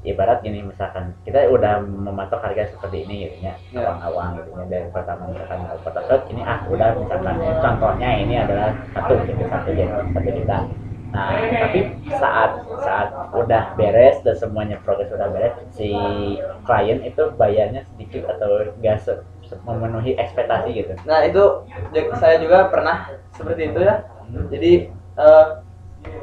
ibarat 0.00 0.40
gini 0.40 0.64
misalkan 0.64 1.12
kita 1.24 1.44
udah 1.52 1.84
mematok 1.84 2.40
harga 2.40 2.72
seperti 2.72 3.04
ini 3.04 3.28
gitu 3.28 3.36
ya 3.44 3.52
Ya. 3.68 3.84
awang-awang 3.84 4.40
gitu 4.40 4.48
ya 4.56 4.64
dari 4.64 4.88
pertama 4.88 5.28
misalkan 5.28 5.60
photoshoot 5.84 6.24
ini 6.32 6.40
ah 6.40 6.64
udah 6.72 6.96
misalkan 6.96 7.36
ya, 7.36 7.52
contohnya 7.60 8.10
ini 8.16 8.34
adalah 8.40 8.72
satu 8.96 9.12
gitu 9.28 9.44
satu 9.44 9.68
juta 9.76 10.00
satu 10.16 10.28
juta 10.32 10.58
nah 11.10 11.34
tapi 11.34 11.90
saat 12.06 12.50
saat 12.86 13.08
udah 13.34 13.74
beres 13.74 14.22
dan 14.22 14.34
semuanya 14.38 14.78
progres 14.86 15.10
udah 15.10 15.26
beres 15.34 15.54
si 15.74 15.90
klien 16.62 17.02
itu 17.02 17.34
bayarnya 17.34 17.82
sedikit 17.94 18.30
atau 18.30 18.70
nggak 18.78 18.96
se- 19.02 19.24
memenuhi 19.66 20.14
ekspektasi 20.14 20.70
gitu? 20.70 20.94
Nah 21.02 21.26
itu 21.26 21.66
saya 22.22 22.38
juga 22.38 22.70
pernah 22.70 23.10
seperti 23.34 23.74
itu 23.74 23.80
ya. 23.82 24.06
Jadi 24.54 24.72
eh, 25.18 25.46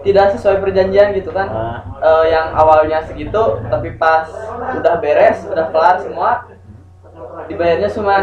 tidak 0.08 0.40
sesuai 0.40 0.64
perjanjian 0.64 1.12
gitu 1.18 1.32
kan. 1.36 1.48
Ah, 1.52 1.80
Eh, 1.98 2.26
yang 2.30 2.54
awalnya 2.54 3.02
segitu 3.04 3.58
tapi 3.68 3.98
pas 3.98 4.30
udah 4.78 4.96
beres 5.02 5.44
udah 5.50 5.66
kelar 5.74 5.98
semua 6.00 6.46
dibayarnya 7.48 7.90
cuma 7.92 8.16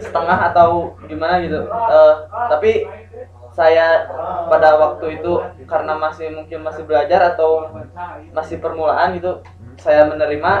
setengah 0.00 0.38
atau 0.52 0.94
gimana 1.08 1.40
gitu. 1.44 1.60
Eh, 1.68 2.14
tapi 2.50 2.72
saya 3.54 4.10
pada 4.50 4.74
waktu 4.76 5.22
itu 5.22 5.38
karena 5.64 5.94
masih 5.94 6.26
mungkin 6.34 6.66
masih 6.66 6.82
belajar 6.82 7.34
atau 7.34 7.70
masih 8.34 8.58
permulaan 8.58 9.14
gitu 9.14 9.38
saya 9.78 10.06
menerima 10.10 10.52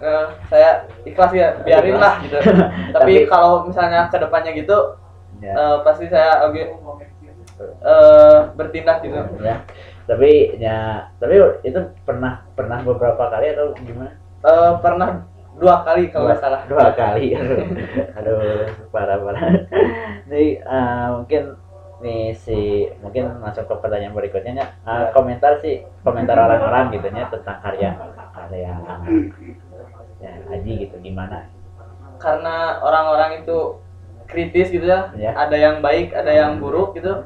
eh, 0.00 0.26
saya 0.52 0.70
ikhlas 1.04 1.32
ya 1.32 1.56
biarin 1.64 1.96
lah 1.96 2.20
gitu. 2.20 2.36
Tapi 2.96 3.24
Tapi- 3.24 3.28
kalau 3.28 3.64
misalnya 3.64 4.08
ke 4.12 4.16
depannya 4.20 4.52
gitu 4.52 5.00
ya. 5.40 5.52
eh, 5.56 5.76
pasti 5.84 6.04
saya 6.12 6.44
agak 6.44 6.68
eh, 7.60 8.38
bertindak 8.56 9.00
gitu. 9.04 9.16
Ya. 9.40 9.64
Tapi 10.04 10.60
ya 10.60 11.08
tapi 11.16 11.40
itu 11.64 11.80
pernah 12.04 12.44
pernah 12.52 12.84
beberapa 12.84 13.24
kali 13.32 13.56
atau 13.56 13.72
gimana? 13.80 14.12
Eh, 14.44 14.72
pernah 14.84 15.24
dua 15.56 15.80
kali 15.80 16.12
kalau 16.12 16.28
nggak 16.28 16.40
salah. 16.44 16.60
dua 16.68 16.92
kali. 16.92 17.32
Aduh, 18.20 18.68
parah 18.92 19.16
parah. 19.16 19.64
Nih 20.28 20.60
eh, 20.60 21.06
mungkin 21.08 21.56
nih 22.04 22.36
si 22.36 22.58
mungkin 23.00 23.40
masuk 23.40 23.64
ke 23.64 23.74
pertanyaan 23.80 24.12
berikutnya 24.12 24.52
ya. 24.52 24.66
Eh, 24.84 25.04
komentar 25.16 25.56
sih 25.58 25.88
komentar 26.04 26.36
orang-orang 26.36 26.92
gitu 26.92 27.08
ya 27.08 27.26
tentang 27.32 27.58
karya 27.64 27.90
karya 28.30 28.76
ya 30.20 30.32
Haji 30.52 30.72
gitu 30.84 30.96
gimana 31.00 31.48
karena 32.20 32.80
orang-orang 32.80 33.40
itu 33.40 33.80
kritis 34.24 34.68
gitu 34.68 34.84
ya 34.84 35.12
Ya. 35.16 35.32
ada 35.34 35.56
yang 35.56 35.80
baik 35.80 36.12
ada 36.12 36.32
yang 36.32 36.60
buruk 36.60 36.96
gitu 36.96 37.24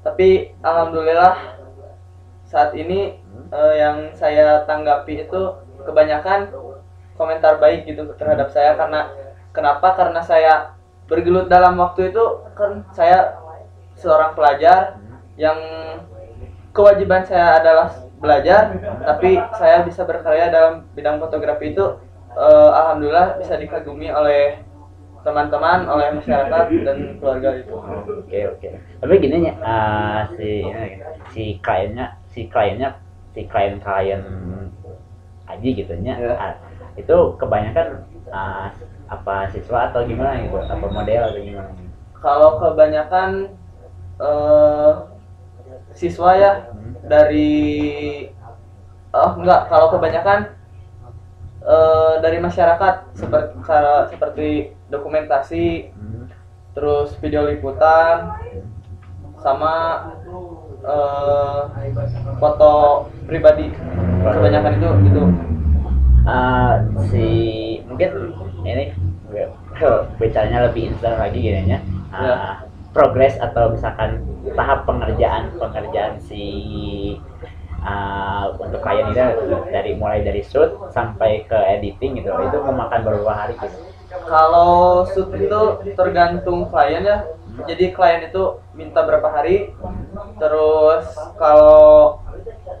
tapi 0.00 0.52
alhamdulillah 0.60 1.56
saat 2.44 2.72
ini 2.72 3.20
Hmm. 3.28 3.48
eh, 3.52 3.74
yang 3.76 3.96
saya 4.16 4.64
tanggapi 4.64 5.24
itu 5.24 5.40
kebanyakan 5.84 6.48
komentar 7.14 7.60
baik 7.60 7.84
gitu 7.84 8.08
terhadap 8.16 8.48
saya 8.48 8.72
karena 8.74 9.08
kenapa 9.52 9.92
karena 9.92 10.20
saya 10.20 10.72
bergelut 11.04 11.48
dalam 11.48 11.76
waktu 11.76 12.12
itu 12.12 12.24
kan 12.56 12.84
saya 12.92 13.36
seorang 13.98 14.32
pelajar 14.38 15.02
yang 15.34 15.58
kewajiban 16.70 17.26
saya 17.26 17.58
adalah 17.58 17.88
belajar 18.18 18.74
tapi 19.02 19.38
saya 19.58 19.82
bisa 19.86 20.02
berkarya 20.02 20.50
dalam 20.50 20.86
bidang 20.94 21.18
fotografi 21.22 21.70
itu 21.74 21.84
eh, 22.34 22.70
alhamdulillah 22.74 23.38
bisa 23.38 23.54
dikagumi 23.58 24.10
oleh 24.10 24.62
teman-teman 25.22 25.86
oleh 25.90 26.14
masyarakat 26.14 26.64
dan 26.86 26.96
keluarga 27.18 27.58
itu 27.58 27.74
Oke 28.22 28.38
oke. 28.54 28.68
Tapi 29.02 29.12
gini 29.18 29.50
ya, 29.50 29.54
eh, 29.58 30.20
si 30.38 30.50
si 31.34 31.42
kliennya 31.58 32.06
si 32.30 32.46
kliennya 32.46 32.94
si 33.34 33.44
klien 33.46 33.82
klien 33.82 34.22
Aji 35.48 35.72
gitu 35.80 35.96
nya, 36.04 36.12
Ya. 36.20 36.36
ah, 36.36 36.54
itu 36.92 37.16
kebanyakan 37.40 38.04
ah, 38.28 38.68
apa 39.08 39.48
siswa 39.48 39.88
atau 39.88 40.04
gimana 40.04 40.44
gitu, 40.44 40.60
apa 40.60 40.86
model 40.92 41.22
atau 41.24 41.40
gimana? 41.40 41.72
kalau 42.20 42.60
kebanyakan 42.60 43.56
eh, 44.18 44.92
siswa 45.92 46.30
ya 46.34 46.52
Hmm. 46.68 46.94
dari 47.06 47.50
oh 49.10 49.30
enggak 49.38 49.66
kalau 49.66 49.90
kebanyakan 49.90 50.52
eh, 51.60 52.14
dari 52.20 52.38
masyarakat 52.38 52.94
seperti 53.14 53.52
seperti 54.08 54.48
dokumentasi 54.88 55.90
Hmm. 55.92 56.26
terus 56.74 57.14
video 57.18 57.46
liputan 57.46 58.30
sama 59.38 59.74
eh, 60.78 61.60
foto 62.38 62.72
pribadi 63.26 63.70
kebanyakan 64.22 64.72
itu 64.76 64.90
gitu 65.10 65.24
Ah, 66.28 66.84
si 67.08 67.24
mungkin 67.88 68.36
ini 68.60 68.92
bicaranya 70.20 70.68
lebih 70.68 70.92
instan 70.92 71.16
lagi 71.16 71.40
gini 71.40 71.72
ya. 71.72 71.80
Ya. 72.12 72.67
Progres 72.98 73.38
atau 73.38 73.70
misalkan 73.70 74.26
tahap 74.58 74.82
pengerjaan 74.82 75.54
pengerjaan 75.54 76.18
si 76.18 76.42
ah, 77.78 78.50
untuk 78.58 78.82
klien 78.82 79.06
itu 79.14 79.22
dari 79.70 79.94
mulai 79.94 80.26
dari 80.26 80.42
shoot 80.42 80.90
sampai 80.90 81.46
ke 81.46 81.54
editing 81.78 82.18
gitu. 82.18 82.34
Itu 82.34 82.58
memakan 82.66 83.06
beberapa 83.06 83.30
hari 83.30 83.54
gitu. 83.54 83.78
kalau 84.26 85.06
shoot 85.14 85.30
itu 85.38 85.60
tergantung 85.94 86.66
klien 86.74 87.06
ya. 87.06 87.18
Jadi 87.70 87.94
klien 87.94 88.26
itu 88.26 88.58
minta 88.74 89.06
berapa 89.06 89.30
hari. 89.30 89.70
Terus 90.42 91.06
kalau 91.38 92.18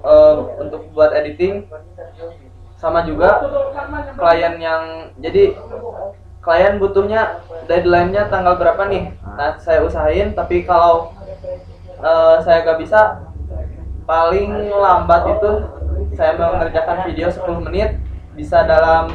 eh, 0.02 0.34
untuk 0.58 0.90
buat 0.90 1.14
editing 1.14 1.62
sama 2.74 3.06
juga 3.06 3.42
klien 4.18 4.54
yang 4.58 4.82
jadi 5.22 5.54
klien 6.42 6.78
butuhnya 6.78 7.42
deadline-nya 7.68 8.30
tanggal 8.32 8.56
berapa 8.56 8.88
nih? 8.88 9.12
Nah. 9.22 9.58
Saya 9.60 9.84
usahain 9.84 10.32
tapi 10.32 10.64
kalau 10.64 11.12
eh, 11.98 12.36
saya 12.42 12.64
gak 12.64 12.80
bisa 12.80 13.22
paling 14.08 14.72
lambat 14.72 15.22
itu 15.36 15.50
saya 16.16 16.32
mengerjakan 16.34 17.04
video 17.04 17.28
10 17.28 17.66
menit 17.68 18.00
bisa 18.38 18.62
dalam 18.64 19.10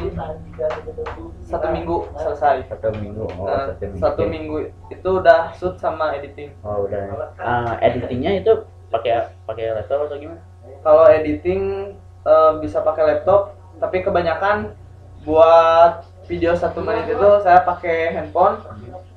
satu 1.48 1.66
minggu 1.72 1.96
selesai. 2.14 2.68
Satu 2.68 2.92
minggu 2.92 3.24
oh, 3.24 3.48
Nah, 3.48 3.72
satu 3.72 3.84
minggu. 3.88 3.98
satu 4.00 4.22
minggu 4.28 4.56
itu 4.92 5.08
udah 5.08 5.50
shoot 5.56 5.74
sama 5.80 6.12
editing. 6.14 6.52
Oh 6.60 6.84
udah. 6.84 7.32
Ah, 7.40 7.80
editingnya 7.80 8.44
itu 8.44 8.68
pakai 8.92 9.32
pakai 9.48 9.74
laptop 9.80 10.06
atau 10.06 10.16
gimana? 10.20 10.44
Kalau 10.84 11.04
editing 11.08 11.92
eh, 12.24 12.52
bisa 12.60 12.84
pakai 12.84 13.16
laptop 13.16 13.56
tapi 13.80 14.04
kebanyakan 14.04 14.76
buat 15.24 16.04
video 16.24 16.52
satu 16.56 16.80
menit 16.80 17.08
itu 17.08 17.28
saya 17.44 17.62
pakai 17.64 18.16
handphone. 18.16 18.60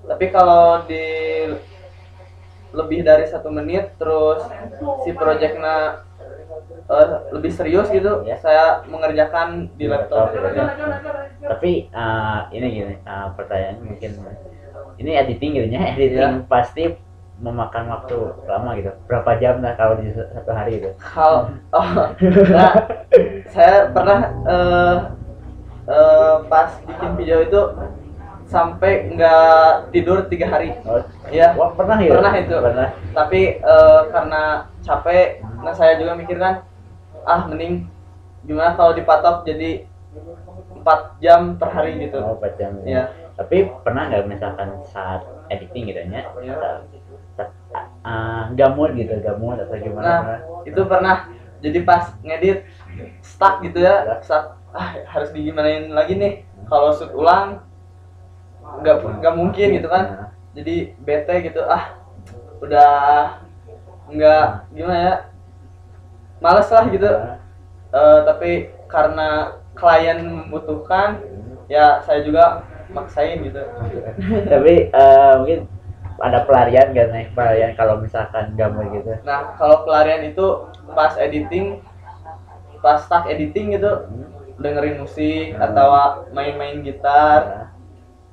Tapi 0.07 0.25
kalau 0.31 0.83
di 0.87 1.05
lebih 2.75 3.01
dari 3.03 3.25
satu 3.25 3.47
menit 3.49 3.95
terus 3.95 4.43
si 5.03 5.15
projectnya 5.15 6.03
eh, 6.91 7.07
lebih 7.31 7.51
serius 7.51 7.87
gitu 7.89 8.27
Ya. 8.27 8.35
saya 8.37 8.83
mengerjakan 8.85 9.71
di 9.79 9.87
laptop. 9.87 10.35
gitu 10.35 10.47
ya. 10.51 10.67
tapi 11.47 11.87
ah, 11.95 12.51
ini 12.51 12.67
gini 12.69 12.95
ah, 13.07 13.31
pertanyaan 13.33 13.81
mungkin 13.81 14.11
ini 14.99 15.11
editing 15.15 15.51
gitu 15.57 15.67
ya. 15.71 15.95
Editing 15.95 16.45
pasti 16.51 16.91
memakan 17.37 17.85
waktu 17.93 18.17
lama 18.49 18.69
gitu. 18.81 18.91
Berapa 19.05 19.37
jam 19.37 19.61
lah 19.61 19.77
kalau 19.77 20.01
di 20.01 20.09
satu 20.09 20.51
hari 20.51 20.81
gitu? 20.81 20.89
Kalau 20.97 21.53
oh, 21.71 21.87
nah, 22.55 22.73
saya 23.53 23.93
pernah 23.93 24.19
eh, 24.43 24.95
eh, 25.87 26.35
pas 26.47 26.69
bikin 26.83 27.11
video 27.15 27.37
itu 27.41 27.61
sampai 28.47 29.11
nggak 29.11 29.91
tidur 29.91 30.23
tiga 30.31 30.47
hari. 30.47 30.71
oh, 30.87 31.03
Iya. 31.27 31.51
wah, 31.59 31.75
pernah 31.75 31.99
ya 31.99 32.15
Pernah 32.15 32.33
itu. 32.39 32.55
pernah 32.55 32.89
Tapi 33.11 33.41
eh, 33.59 34.01
karena 34.07 34.43
capek, 34.83 35.43
nah 35.59 35.73
saya 35.75 35.99
juga 35.99 36.15
mikir 36.15 36.39
kan, 36.39 36.63
ah 37.27 37.43
mending 37.43 37.87
gimana 38.47 38.79
kalau 38.79 38.95
dipatok 38.95 39.43
jadi 39.43 39.83
empat 40.71 41.19
jam 41.19 41.59
per 41.59 41.67
hari 41.75 41.99
gitu. 41.99 42.23
oh 42.23 42.39
empat 42.39 42.55
jam 42.55 42.79
ya. 42.81 42.87
Iya. 42.87 43.03
tapi 43.35 43.67
pernah 43.83 44.07
nggak 44.07 44.23
misalkan 44.31 44.81
saat 44.87 45.21
editing 45.51 45.91
gitu 45.91 45.99
ya 45.99 46.23
nggak 48.47 48.71
mood 48.73 48.95
gitu 48.95 49.13
nggak 49.19 49.37
mood 49.37 49.59
atau 49.61 49.77
gimana 49.77 50.07
Nah, 50.07 50.39
itu 50.63 50.81
pernah. 50.87 51.17
Jadi 51.57 51.79
pas 51.81 52.13
ngedit 52.21 52.69
stuck 53.25 53.65
gitu 53.65 53.81
ya, 53.81 54.05
stuck. 54.21 54.56
Ah, 54.77 54.93
harus 55.09 55.33
digimanain 55.33 55.89
lagi 55.89 56.13
nih. 56.13 56.33
Kalau 56.69 56.93
shoot 56.93 57.09
ulang 57.17 57.65
nggak 58.61 58.95
nggak 59.01 59.35
mungkin 59.35 59.67
gitu 59.81 59.87
kan. 59.89 60.05
Nah, 60.05 60.29
Jadi 60.53 60.93
bete 61.01 61.35
gitu. 61.49 61.65
Ah, 61.65 61.97
udah 62.61 62.93
nggak 64.13 64.45
gimana 64.77 64.97
ya. 65.01 65.15
Males 66.37 66.69
lah 66.69 66.85
gitu. 66.93 67.09
Eh, 67.87 68.19
tapi 68.29 68.51
karena 68.85 69.57
klien 69.73 70.21
membutuhkan, 70.21 71.17
ya 71.65 72.03
saya 72.05 72.21
juga 72.21 72.61
maksain 72.93 73.41
gitu. 73.41 73.61
tapi 74.51 74.93
eh, 74.93 75.33
mungkin 75.41 75.59
ada 76.17 76.41
pelarian 76.49 76.97
kan 76.97 77.07
nih 77.13 77.29
pelarian 77.33 77.71
kalau 77.77 78.01
misalkan 78.01 78.57
nggak 78.57 78.73
mood 78.73 78.89
gitu 78.89 79.21
Nah, 79.21 79.53
kalau 79.57 79.85
pelarian 79.85 80.25
itu 80.25 80.65
pas 80.97 81.13
editing, 81.21 81.81
pas 82.81 83.05
stuck 83.05 83.29
editing 83.29 83.77
gitu, 83.77 84.09
dengerin 84.63 84.97
musik 85.03 85.53
Hmm. 85.55 85.63
atau 85.65 85.87
main-main 86.35 86.77
gitar, 86.85 87.41
Nah, 87.47 87.65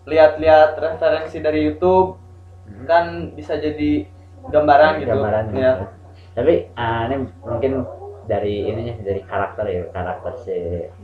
lihat-lihat 0.08 0.70
referensi 0.80 1.38
dari 1.40 1.60
YouTube, 1.68 2.16
Hmm. 2.68 2.84
kan 2.88 3.04
bisa 3.36 3.54
jadi 3.60 4.08
gambaran 4.48 4.92
gitu. 5.00 5.08
gambaran 5.12 5.44
Ya. 5.56 5.72
tapi 6.34 6.54
ah, 6.76 7.06
ini 7.08 7.16
mungkin 7.46 7.72
dari 8.26 8.66
ininya 8.68 8.94
dari 9.04 9.20
karakter 9.24 9.64
ya 9.68 9.82
karakter 9.92 10.32
si 10.44 10.56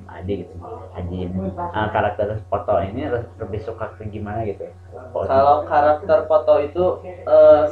Adi 0.08 0.34
gitu 0.44 0.54
Aji 0.96 1.16
ini 1.28 1.38
Ah, 1.70 1.86
karakter 1.94 2.40
foto 2.50 2.74
ini 2.82 3.06
le- 3.06 3.30
lebih 3.38 3.60
suka 3.62 3.94
ke 3.96 4.02
gimana 4.10 4.42
gitu 4.48 4.66
Foto. 5.14 5.26
Kalau 5.28 5.56
karakter 5.68 6.18
foto 6.26 6.54
itu 6.64 6.84
eh, 7.28 7.64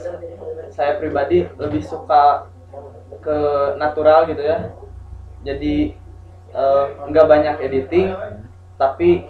saya 0.71 0.93
pribadi 1.01 1.49
lebih 1.59 1.83
suka 1.83 2.47
ke 3.25 3.39
natural 3.81 4.29
gitu 4.31 4.43
ya. 4.43 4.59
Jadi 5.45 5.95
eh, 6.55 6.85
nggak 7.09 7.27
banyak 7.27 7.57
editing, 7.65 8.15
tapi 8.79 9.27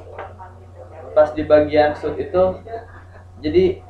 pas 1.17 1.35
di 1.35 1.43
bagian 1.43 1.99
shoot 1.99 2.15
itu 2.15 2.43
jadi 3.43 3.83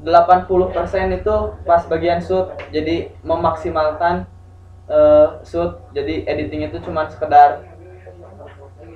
80% 0.00 1.18
itu 1.20 1.36
pas 1.68 1.82
bagian 1.84 2.20
shoot 2.24 2.48
jadi 2.72 3.12
memaksimalkan 3.20 4.24
eh, 4.88 5.28
shoot 5.44 5.84
jadi 5.92 6.24
editing 6.26 6.64
itu 6.70 6.80
cuma 6.80 7.10
sekedar 7.12 7.66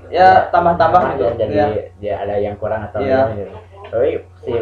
ya 0.09 0.47
tambah-tambah 0.55 1.19
gitu 1.19 1.27
jadi 1.37 1.57
ya. 1.59 1.67
dia 1.99 2.15
ada 2.23 2.35
yang 2.39 2.55
kurang 2.57 2.87
atau 2.87 3.03
gimana 3.03 3.35
gitu. 3.35 3.55
Tapi 3.87 4.25
si 4.43 4.53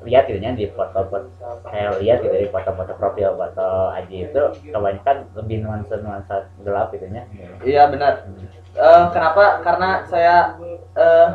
lihat 0.00 0.24
gitu 0.32 0.40
di 0.40 0.66
foto-foto 0.72 1.28
saya 1.68 1.92
lihat 2.00 2.24
gitu 2.24 2.32
di 2.32 2.48
foto-foto 2.48 2.96
profil 2.96 3.36
foto 3.36 3.92
Aji 3.92 4.32
itu 4.32 4.42
kebanyakan 4.72 5.28
lebih 5.36 5.60
nuansa 5.60 6.00
nuansa 6.00 6.48
gelap 6.64 6.88
gitu 6.96 7.04
ya 7.12 7.24
Iya 7.60 7.82
benar. 7.92 8.24
Eh, 8.72 9.04
kenapa? 9.12 9.60
Karena 9.60 9.90
saya 10.08 10.56
eh, 10.96 11.28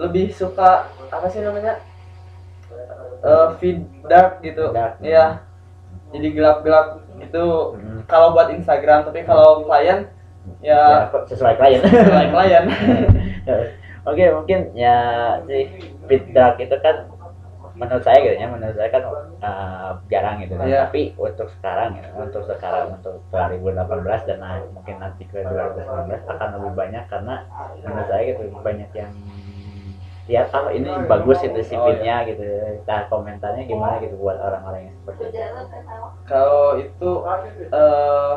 lebih 0.00 0.34
suka 0.34 0.90
apa 1.12 1.26
sih 1.30 1.44
namanya? 1.44 1.78
Eh, 3.22 3.48
feed 3.62 3.86
dark 4.10 4.42
gitu. 4.42 4.74
Dark. 4.74 4.98
Iya. 4.98 5.44
Jadi 6.10 6.26
gelap-gelap 6.34 7.06
gitu. 7.22 7.76
Hmm. 7.78 8.02
Kalau 8.10 8.34
buat 8.34 8.50
Instagram, 8.50 9.06
tapi 9.06 9.22
kalau 9.22 9.62
klien 9.62 10.10
ya 10.64 11.06
ya 11.12 11.12
sesuai 11.28 11.54
klien 11.60 11.80
sesuai 11.84 12.28
klien. 12.32 12.64
Oke 14.08 14.24
mungkin 14.32 14.72
ya 14.72 14.96
si 15.44 15.68
fit 16.10 16.26
dark 16.34 16.58
itu 16.58 16.74
kan 16.82 17.06
menurut 17.78 18.02
saya 18.02 18.18
gitu 18.20 18.34
ya 18.36 18.50
menurut 18.50 18.74
saya 18.74 18.90
kan 18.90 19.02
uh, 19.40 19.90
jarang 20.10 20.42
gitu 20.42 20.58
kan. 20.58 20.66
Iya. 20.66 20.90
tapi 20.90 21.14
untuk 21.16 21.48
sekarang 21.54 21.96
ya 21.96 22.10
untuk 22.18 22.42
sekarang 22.44 22.98
untuk 22.98 23.22
2018 23.30 24.28
dan 24.28 24.38
nah, 24.42 24.58
mungkin 24.74 24.98
nanti 24.98 25.22
ke 25.24 25.40
2019 25.40 25.86
akan 26.26 26.48
lebih 26.58 26.72
banyak 26.74 27.04
karena 27.08 27.46
menurut 27.80 28.08
saya 28.10 28.22
gitu 28.26 28.42
banyak 28.60 28.90
yang 28.92 29.12
lihat 30.30 30.46
oh 30.54 30.70
ini 30.70 30.90
bagus 31.10 31.42
itu 31.42 31.60
sipitnya 31.66 32.22
Oh, 32.22 32.26
gitu. 32.28 32.42
Nah 32.86 33.02
komentarnya 33.10 33.66
gimana 33.66 33.98
gitu 33.98 34.14
buat 34.14 34.38
orang-orang 34.38 34.90
yang 34.90 34.96
seperti 35.02 35.22
itu? 35.32 35.38
Kalau 36.28 36.78
itu 36.78 37.10
eh 37.74 38.34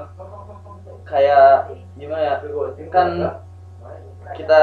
kayak 1.04 1.70
gimana 2.00 2.22
ya 2.22 2.36
kan 2.90 3.08
kita 4.34 4.62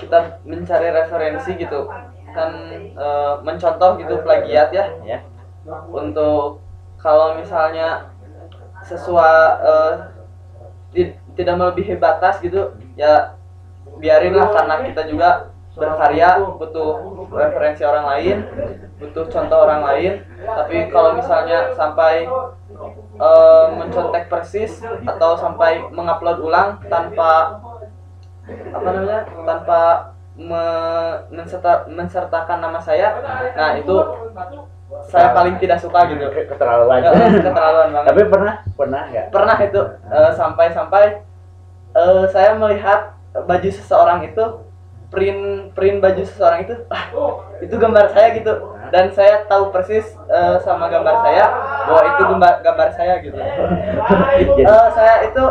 kita 0.00 0.42
mencari 0.44 0.88
referensi 0.90 1.54
gitu. 1.58 1.90
Kan 2.34 2.50
eh, 2.94 3.34
mencontoh 3.46 3.96
gitu 4.00 4.20
plagiat 4.22 4.68
ya. 4.74 4.84
Ya. 5.06 5.18
Untuk 5.88 6.60
kalau 6.98 7.38
misalnya 7.38 8.10
sesuai 8.84 9.36
eh, 9.64 9.92
ti- 10.92 11.16
tidak 11.34 11.54
melebihi 11.56 11.96
batas 11.98 12.38
gitu 12.44 12.76
ya 12.94 13.34
biarinlah 13.98 14.52
karena 14.52 14.74
kita 14.86 15.02
juga 15.08 15.30
berkarya 15.74 16.38
butuh 16.54 17.18
referensi 17.34 17.82
orang 17.82 18.06
lain 18.06 18.36
butuh 18.98 19.26
contoh 19.26 19.58
orang 19.66 19.82
lain. 19.82 20.12
Tapi 20.44 20.88
kalau 20.92 21.18
misalnya 21.18 21.74
sampai 21.74 22.28
eh, 23.18 23.66
mencontek 23.74 24.30
persis 24.30 24.78
atau 25.06 25.34
sampai 25.38 25.82
mengupload 25.90 26.38
ulang 26.42 26.68
tanpa 26.86 27.58
apa 28.46 28.88
namanya 28.92 29.20
tanpa 29.46 29.80
me- 30.34 31.18
menserta- 31.30 31.86
mensertakan 31.88 32.58
nama 32.60 32.78
saya 32.78 33.16
nah 33.54 33.72
itu 33.74 33.96
saya 35.10 35.34
paling 35.34 35.58
tidak 35.58 35.82
suka 35.82 36.06
gitu. 36.06 36.22
Keterlaluan. 36.30 37.02
Ya, 37.02 37.10
keterlaluan 37.50 37.88
banget. 37.90 38.08
Tapi 38.14 38.22
pernah? 38.30 38.54
Pernah 38.78 39.02
nggak? 39.10 39.26
Pernah 39.34 39.56
itu 39.58 39.80
eh, 40.06 40.32
sampai-sampai 40.38 41.04
eh, 41.94 42.24
saya 42.30 42.54
melihat 42.54 43.16
baju 43.34 43.68
seseorang 43.74 44.22
itu 44.22 44.44
print 45.10 45.70
print 45.74 45.98
baju 45.98 46.22
seseorang 46.22 46.62
itu 46.68 46.74
ah, 46.94 47.10
itu 47.64 47.74
gambar 47.74 48.06
saya 48.14 48.28
gitu. 48.38 48.52
Dan 48.94 49.10
saya 49.10 49.42
tahu 49.50 49.74
persis 49.74 50.14
eh, 50.30 50.56
sama 50.62 50.86
gambar 50.86 51.26
saya 51.26 51.44
bahwa 51.90 52.02
itu 52.14 52.22
gambar 52.30 52.52
gambar 52.62 52.88
saya 52.94 53.14
gitu. 53.18 53.38
Eh, 54.62 54.88
saya 54.94 55.14
itu 55.26 55.44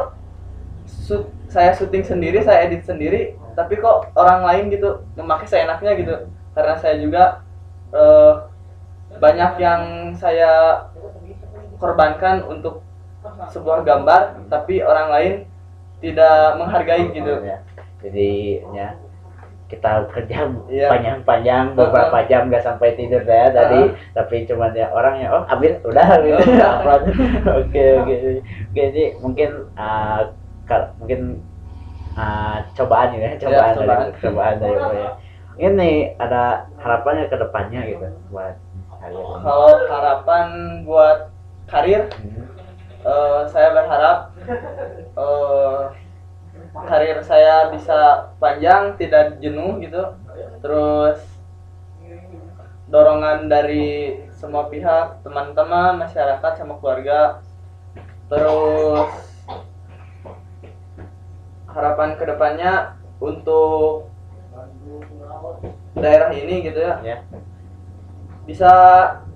shoot- 0.88 1.33
saya 1.54 1.72
syuting 1.78 2.02
sendiri 2.02 2.42
saya 2.42 2.66
edit 2.66 2.82
sendiri 2.84 3.38
tapi 3.54 3.78
kok 3.78 4.10
orang 4.18 4.42
lain 4.42 4.74
gitu 4.74 5.06
memakai 5.14 5.46
seenaknya 5.46 5.94
gitu. 5.94 6.16
Karena 6.58 6.76
saya 6.82 6.98
juga 6.98 7.24
eh, 7.94 8.34
banyak 9.22 9.52
yang 9.62 9.82
saya 10.18 10.52
korbankan 11.78 12.42
untuk 12.50 12.82
sebuah 13.54 13.86
gambar 13.86 14.50
tapi 14.50 14.82
orang 14.82 15.08
lain 15.14 15.34
tidak 16.02 16.58
menghargai 16.58 17.14
gitu. 17.14 17.34
Ya 17.46 17.62
jadi 18.04 18.32
ya 18.76 18.90
kita 19.72 20.06
kerja 20.12 20.54
Iya. 20.70 20.86
panjang-panjang 20.92 21.74
beberapa 21.74 22.22
jam 22.30 22.52
nggak 22.52 22.62
sampai 22.62 22.94
tidur 23.00 23.24
ya 23.24 23.50
tadi. 23.50 23.96
Tapi 24.14 24.44
cuman 24.46 24.76
ya 24.76 24.92
orang 24.92 25.16
ya 25.24 25.28
oh 25.34 25.44
ambil 25.50 25.80
udah 25.88 26.08
gitu 26.20 26.38
upload. 26.74 27.02
Oke 27.64 27.84
oke. 28.02 28.16
Jadi 28.76 29.04
mungkin 29.24 29.72
uh, 29.80 30.30
kal- 30.64 30.94
mungkin 30.98 31.44
uh, 32.16 32.64
cobaan 32.74 33.16
ya 33.16 33.36
cobaan 33.38 33.74
cobaan. 33.76 34.00
dari 34.08 34.22
cobaan 34.22 34.56
dari 34.60 34.78
Bro 34.78 34.92
ya 34.94 35.10
ini 35.54 35.92
ada 36.18 36.66
harapannya 36.82 37.30
ke 37.30 37.38
depannya 37.38 37.82
gitu 37.86 38.08
buat 38.30 38.56
kalian 38.98 39.22
ini. 39.22 39.42
kalau 39.44 39.70
harapan 39.88 40.48
buat 40.84 41.18
karir 41.68 42.10
Hmm. 42.14 42.48
eh, 43.04 43.42
saya 43.52 43.70
berharap 43.76 44.18
eh, 45.14 45.82
karir 46.88 47.20
saya 47.22 47.70
bisa 47.70 48.32
panjang 48.40 48.96
tidak 48.98 49.38
jenuh 49.38 49.78
gitu 49.78 50.16
terus 50.64 51.20
dorongan 52.88 53.46
dari 53.48 54.22
semua 54.32 54.68
pihak 54.68 55.22
teman-teman 55.22 56.00
masyarakat 56.00 56.52
sama 56.56 56.78
keluarga 56.80 57.42
terus 58.28 59.33
harapan 61.74 62.16
ke 62.16 62.24
depannya 62.24 62.96
untuk 63.20 64.10
daerah 65.98 66.30
ini 66.34 66.56
gitu 66.66 66.80
ya. 66.80 66.96
Ya. 67.02 67.18
Bisa 68.44 68.72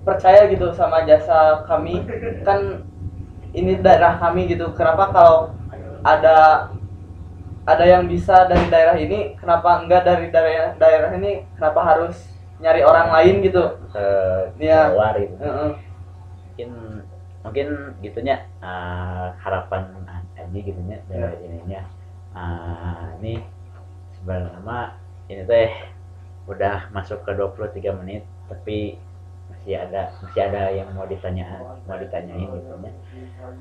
percaya 0.04 0.46
gitu 0.48 0.72
sama 0.74 1.04
jasa 1.04 1.64
kami. 1.66 2.04
Kan 2.44 2.84
ini 3.56 3.80
daerah 3.80 4.16
kami 4.20 4.48
gitu. 4.50 4.70
Kenapa 4.76 5.10
kalau 5.10 5.38
ada 6.04 6.70
ada 7.68 7.84
yang 7.84 8.08
bisa 8.08 8.48
dari 8.48 8.64
daerah 8.72 8.96
ini 8.96 9.36
kenapa 9.36 9.84
enggak 9.84 10.02
dari 10.06 10.32
daerah 10.32 10.72
daerah 10.76 11.10
ini? 11.16 11.44
Kenapa 11.56 11.80
harus 11.84 12.16
nyari 12.58 12.82
orang 12.82 13.08
lain 13.12 13.34
gitu? 13.44 13.64
Ke 13.92 14.04
Iya. 14.58 14.94
luar 14.94 15.14
gitu. 15.18 15.36
Heeh. 15.38 15.70
mungkin 16.58 16.70
mungkin 17.46 17.68
gitunya 18.02 18.42
uh, 18.58 19.30
harapan 19.38 19.86
Anji 20.34 20.58
gitunya 20.66 20.98
dari 21.06 21.38
ininya 21.46 21.86
uh, 22.38 23.18
ini 23.18 23.42
sebenarnya 24.14 24.94
ini 25.26 25.42
teh 25.42 25.70
udah 26.46 26.88
masuk 26.94 27.26
ke 27.26 27.34
23 27.34 27.98
menit 27.98 28.22
tapi 28.46 28.96
masih 29.50 29.74
ada 29.80 30.14
masih 30.22 30.40
ada 30.46 30.70
yang 30.70 30.88
mau 30.94 31.04
ditanya 31.04 31.60
mau 31.84 31.98
ditanyain 31.98 32.48
gitunya 32.48 32.92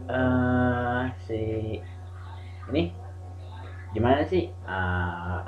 eh 0.07 1.03
si 1.25 1.39
ini 2.71 2.91
gimana 3.95 4.21
sih? 4.27 4.51
Uh, 4.67 5.41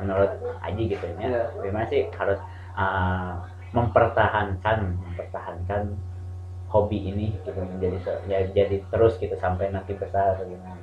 menurut 0.00 0.34
Aji 0.64 0.88
gitu 0.88 1.04
ya. 1.04 1.16
Iya. 1.20 1.42
gimana 1.60 1.86
sih 1.86 2.08
harus 2.16 2.40
uh, 2.74 3.44
mempertahankan 3.70 4.98
mempertahankan 4.98 5.94
hobi 6.70 7.12
ini 7.12 7.38
gitu 7.38 7.54
menjadi 7.54 7.98
ya, 8.26 8.50
jadi 8.50 8.82
terus 8.90 9.14
gitu 9.22 9.34
sampai 9.38 9.70
nanti 9.70 9.94
besar 9.94 10.42
gimana 10.42 10.80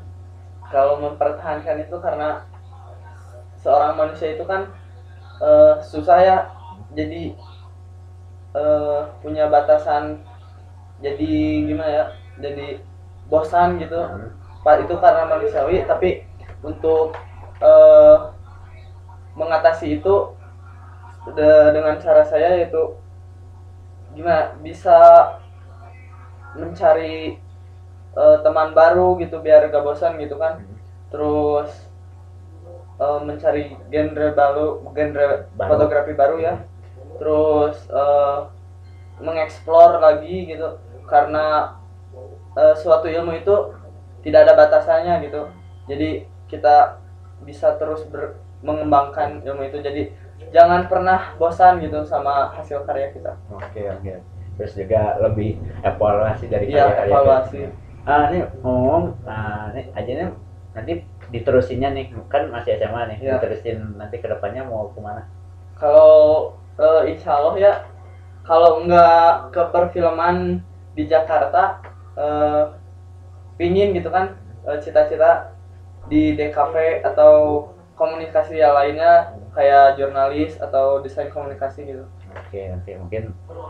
kalau 0.73 0.95
mempertahankan 1.03 1.77
itu 1.85 1.95
karena 2.01 2.47
seorang 3.61 3.93
manusia 3.95 4.33
itu 4.35 4.43
kan 4.47 4.67
eh, 5.41 5.75
susah 5.83 6.19
ya. 6.21 6.37
Jadi 6.97 7.35
eh, 8.55 8.99
punya 9.23 9.47
batasan. 9.51 10.21
Jadi 11.01 11.65
gimana 11.67 11.91
ya? 11.91 12.05
Jadi 12.41 12.79
bosan 13.29 13.79
gitu. 13.81 13.99
Pak 14.61 14.85
itu 14.85 14.93
karena 15.01 15.25
manusiawi 15.25 15.83
tapi 15.89 16.25
untuk 16.61 17.15
eh, 17.61 18.17
mengatasi 19.35 19.99
itu 19.99 20.15
de- 21.37 21.69
dengan 21.75 21.95
cara 22.01 22.23
saya 22.25 22.57
yaitu 22.57 22.97
gimana? 24.15 24.53
Bisa 24.61 24.97
mencari 26.55 27.39
eh, 28.17 28.37
teman 28.43 28.73
baru 28.73 29.15
gitu 29.19 29.39
biar 29.39 29.67
gak 29.71 29.83
bosan 29.83 30.17
gitu 30.19 30.35
kan. 30.37 30.59
Hmm. 30.61 30.77
terus 31.11 31.71
eh, 32.99 33.19
mencari 33.25 33.75
genre 33.91 34.27
baru 34.31 34.65
genre 34.95 35.27
Baru. 35.59 35.69
fotografi 35.75 36.13
baru 36.15 36.37
ya. 36.39 36.53
Terus 37.19 37.75
eh, 37.91 38.39
mengeksplor 39.21 39.99
lagi 40.01 40.47
gitu. 40.49 40.79
Karena 41.05 41.75
eh, 42.55 42.75
suatu 42.79 43.07
ilmu 43.11 43.35
itu 43.35 43.55
tidak 44.23 44.47
ada 44.47 44.53
batasannya 44.55 45.19
gitu. 45.27 45.49
Jadi 45.89 46.25
kita 46.47 47.01
bisa 47.41 47.73
terus 47.75 48.05
ber- 48.07 48.37
mengembangkan 48.61 49.41
ilmu 49.43 49.65
itu. 49.67 49.81
Jadi 49.81 50.13
jangan 50.53 50.87
pernah 50.87 51.33
bosan 51.35 51.81
gitu 51.81 52.05
sama 52.05 52.53
hasil 52.55 52.85
karya 52.85 53.11
kita. 53.11 53.35
Oke 53.51 53.81
oke. 53.89 54.13
Terus 54.61 54.73
juga 54.77 55.17
lebih 55.19 55.57
evaluasi 55.81 56.45
dari 56.47 56.69
iya 56.69 56.85
karya-karya 56.91 57.11
evaluasi 57.11 57.61
ah 58.03 58.29
ini 58.29 58.39
ngomong 58.61 59.13
ah 59.25 59.69
ini 59.71 59.81
aja 59.93 60.11
nih 60.11 60.27
nanti 60.73 60.93
diterusinnya 61.31 61.89
nih 61.91 62.05
kan 62.27 62.49
masih 62.49 62.75
SMA 62.75 63.01
nih 63.07 63.17
Iya. 63.21 63.37
diterusin 63.39 63.95
nanti 63.95 64.19
ke 64.19 64.27
depannya 64.27 64.65
mau 64.65 64.89
ke 64.91 64.99
mana 64.99 65.27
kalau 65.77 66.55
eh, 66.75 67.11
insya 67.13 67.37
Allah 67.37 67.55
ya 67.57 67.73
kalau 68.43 68.81
nggak 68.83 69.53
ke 69.53 69.61
perfilman 69.69 70.59
di 70.97 71.03
Jakarta 71.05 71.79
eh, 72.17 72.63
pingin 73.55 73.93
gitu 73.93 74.09
kan 74.09 74.35
eh, 74.65 74.77
cita-cita 74.81 75.53
di 76.09 76.33
DKV 76.33 77.05
atau 77.05 77.33
komunikasi 77.95 78.57
yang 78.57 78.73
lainnya 78.73 79.37
kayak 79.53 79.93
jurnalis 79.95 80.57
atau 80.57 80.99
desain 80.99 81.29
komunikasi 81.29 81.85
gitu 81.85 82.03
oke 82.33 82.59
nanti 82.59 82.97
mungkin 82.97 83.23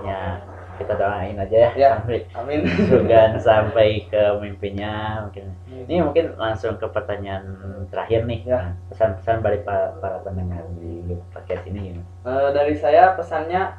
ya 0.07 0.39
kita 0.81 0.93
doain 0.95 1.37
aja 1.37 1.55
ya, 1.55 1.69
Ya. 1.77 1.89
sampai 1.95 2.25
amin. 2.33 2.59
Sugan 2.85 3.31
sampai 3.47 4.05
ke 4.05 4.21
mimpinya 4.37 5.23
mungkin. 5.23 5.53
Ini 5.69 5.95
mungkin 6.01 6.25
langsung 6.35 6.75
ke 6.75 6.87
pertanyaan 6.87 7.45
terakhir 7.87 8.25
nih. 8.25 8.41
Ya. 8.43 8.73
pesan-pesan 8.89 9.39
dari 9.39 9.61
para, 9.61 9.93
para 9.97 10.17
pendengar 10.19 10.65
di 10.75 11.13
podcast 11.29 11.63
ini 11.65 11.93
gimana? 11.93 12.05
Eh, 12.25 12.49
dari 12.51 12.73
saya 12.75 13.13
pesannya 13.13 13.77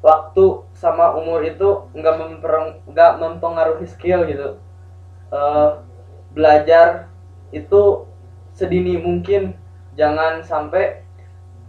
waktu 0.00 0.44
sama 0.72 1.12
umur 1.12 1.44
itu 1.44 1.84
nggak 1.92 2.14
memper- 2.16 2.80
nggak 2.86 3.12
mempengaruhi 3.16 3.84
skill 3.84 4.24
gitu. 4.24 4.56
Eh, 5.28 5.70
belajar 6.30 7.08
itu 7.50 8.06
sedini 8.52 8.96
mungkin. 8.96 9.54
Jangan 9.94 10.40
sampai 10.40 11.02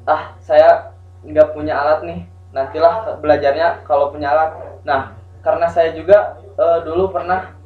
ah 0.03 0.33
saya 0.39 0.93
nggak 1.21 1.53
punya 1.53 1.75
alat 1.75 2.01
nih 2.01 2.21
nantilah 2.51 3.17
belajarnya 3.23 3.87
kalau 3.87 4.11
punya 4.11 4.31
alat 4.35 4.51
nah 4.83 5.15
karena 5.41 5.67
saya 5.67 5.91
juga 5.97 6.37
eh, 6.55 6.79
dulu 6.85 7.09
pernah 7.09 7.57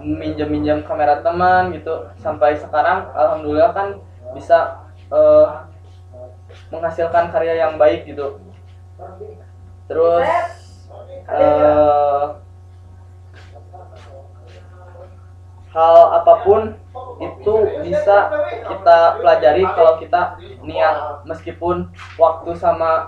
minjem-minjem 0.00 0.84
kamera 0.84 1.20
teman 1.24 1.72
gitu. 1.72 2.10
Sampai 2.20 2.58
sekarang 2.58 3.08
alhamdulillah 3.14 3.72
kan 3.72 3.88
bisa 4.34 4.84
eh, 5.08 5.46
menghasilkan 6.70 7.30
karya 7.32 7.66
yang 7.66 7.78
baik 7.80 8.04
gitu. 8.08 8.42
Terus 9.86 10.28
eh, 11.30 12.24
hal 15.76 15.96
apa 16.24 16.34
pun 16.40 16.60
itu 17.20 17.54
bisa 17.84 18.32
kita 18.66 18.98
pelajari 19.20 19.64
kalau 19.76 19.92
kita 20.00 20.40
niat. 20.64 21.22
Meskipun 21.28 21.92
waktu 22.16 22.50
sama 22.56 23.06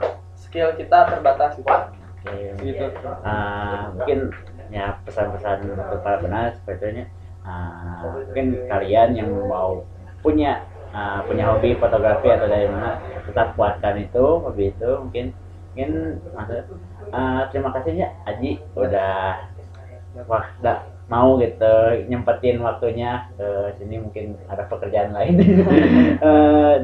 skill 0.48 0.72
kita 0.80 0.98
terbatas. 1.12 1.60
Gitu. 1.60 1.68
Oke, 1.68 2.36
Gitu. 2.64 2.84
Ah, 3.22 3.92
mungkin 3.94 4.32
ya 4.68 5.00
pesan-pesan 5.04 5.64
untuk 5.76 6.00
para 6.00 6.20
pendengar 6.20 6.56
sebetulnya. 6.60 7.04
Ah, 7.44 8.04
mungkin 8.16 8.68
kalian 8.68 9.16
yang 9.16 9.30
mau 9.48 9.84
punya 10.24 10.64
ah, 10.92 11.22
punya 11.24 11.52
hobi 11.52 11.76
fotografi 11.76 12.28
atau 12.32 12.48
dari 12.48 12.66
mana 12.68 12.98
tetap 13.28 13.54
kuatkan 13.54 14.00
itu 14.00 14.24
hobi 14.44 14.72
itu. 14.72 14.90
Mungkin 15.04 15.26
mungkin 15.72 15.90
maksud 16.34 16.64
ah, 17.12 17.46
terima 17.52 17.70
kasihnya 17.76 18.16
Aji 18.24 18.58
udah 18.74 19.46
udah 20.18 20.76
mau 21.08 21.40
gitu 21.40 22.04
nyempetin 22.10 22.60
waktunya 22.60 23.30
ke 23.36 23.78
sini. 23.80 24.00
Mungkin 24.00 24.36
ada 24.48 24.64
pekerjaan 24.66 25.12
lain. 25.12 25.36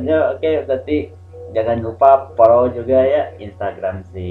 Ya, 0.05 0.37
oke 0.37 0.68
berarti 0.68 1.23
jangan 1.55 1.79
lupa 1.81 2.35
follow 2.35 2.69
juga 2.75 2.99
ya 3.07 3.33
Instagram 3.38 4.03
si 4.11 4.29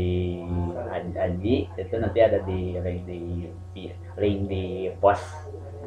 Anji 0.93 1.71
itu 1.73 1.95
nanti 1.97 2.19
ada 2.19 2.43
di 2.43 2.75
link 2.77 3.01
di, 3.07 3.19
di- 3.73 3.95
link 4.19 4.39
di 4.51 4.65
post 4.99 5.23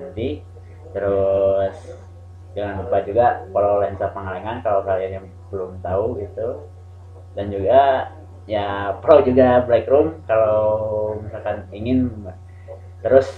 nanti. 0.00 0.40
Terus 0.96 1.76
jangan 2.56 2.88
lupa 2.88 3.04
juga 3.04 3.26
follow 3.52 3.84
lensa 3.84 4.08
pengalengan 4.10 4.64
kalau 4.64 4.80
kalian 4.82 5.12
yang 5.20 5.26
belum 5.52 5.78
tahu 5.84 6.24
itu 6.24 6.48
dan 7.36 7.52
juga 7.52 8.10
ya 8.48 8.96
pro 9.04 9.20
juga 9.20 9.60
Black 9.68 9.84
Room 9.86 10.24
kalau 10.24 10.64
misalkan 11.20 11.68
ingin 11.70 12.08
terus 13.04 13.28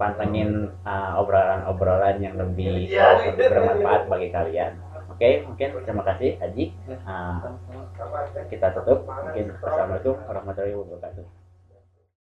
pantengin 0.00 0.72
uh, 0.82 1.20
obrolan-obrolan 1.20 2.18
yang 2.18 2.34
lebih 2.34 2.90
bermanfaat 3.36 4.08
bagi 4.08 4.28
kalian. 4.32 4.72
Oke, 5.12 5.44
mungkin 5.44 5.68
terima 5.84 6.02
kasih 6.08 6.40
Haji. 6.40 6.64
Uh, 7.04 7.52
kita 8.48 8.72
tutup. 8.72 9.04
Mungkin 9.04 9.52
assalamualaikum 9.60 10.16
warahmatullahi 10.24 10.72
wabarakatuh. 10.72 11.41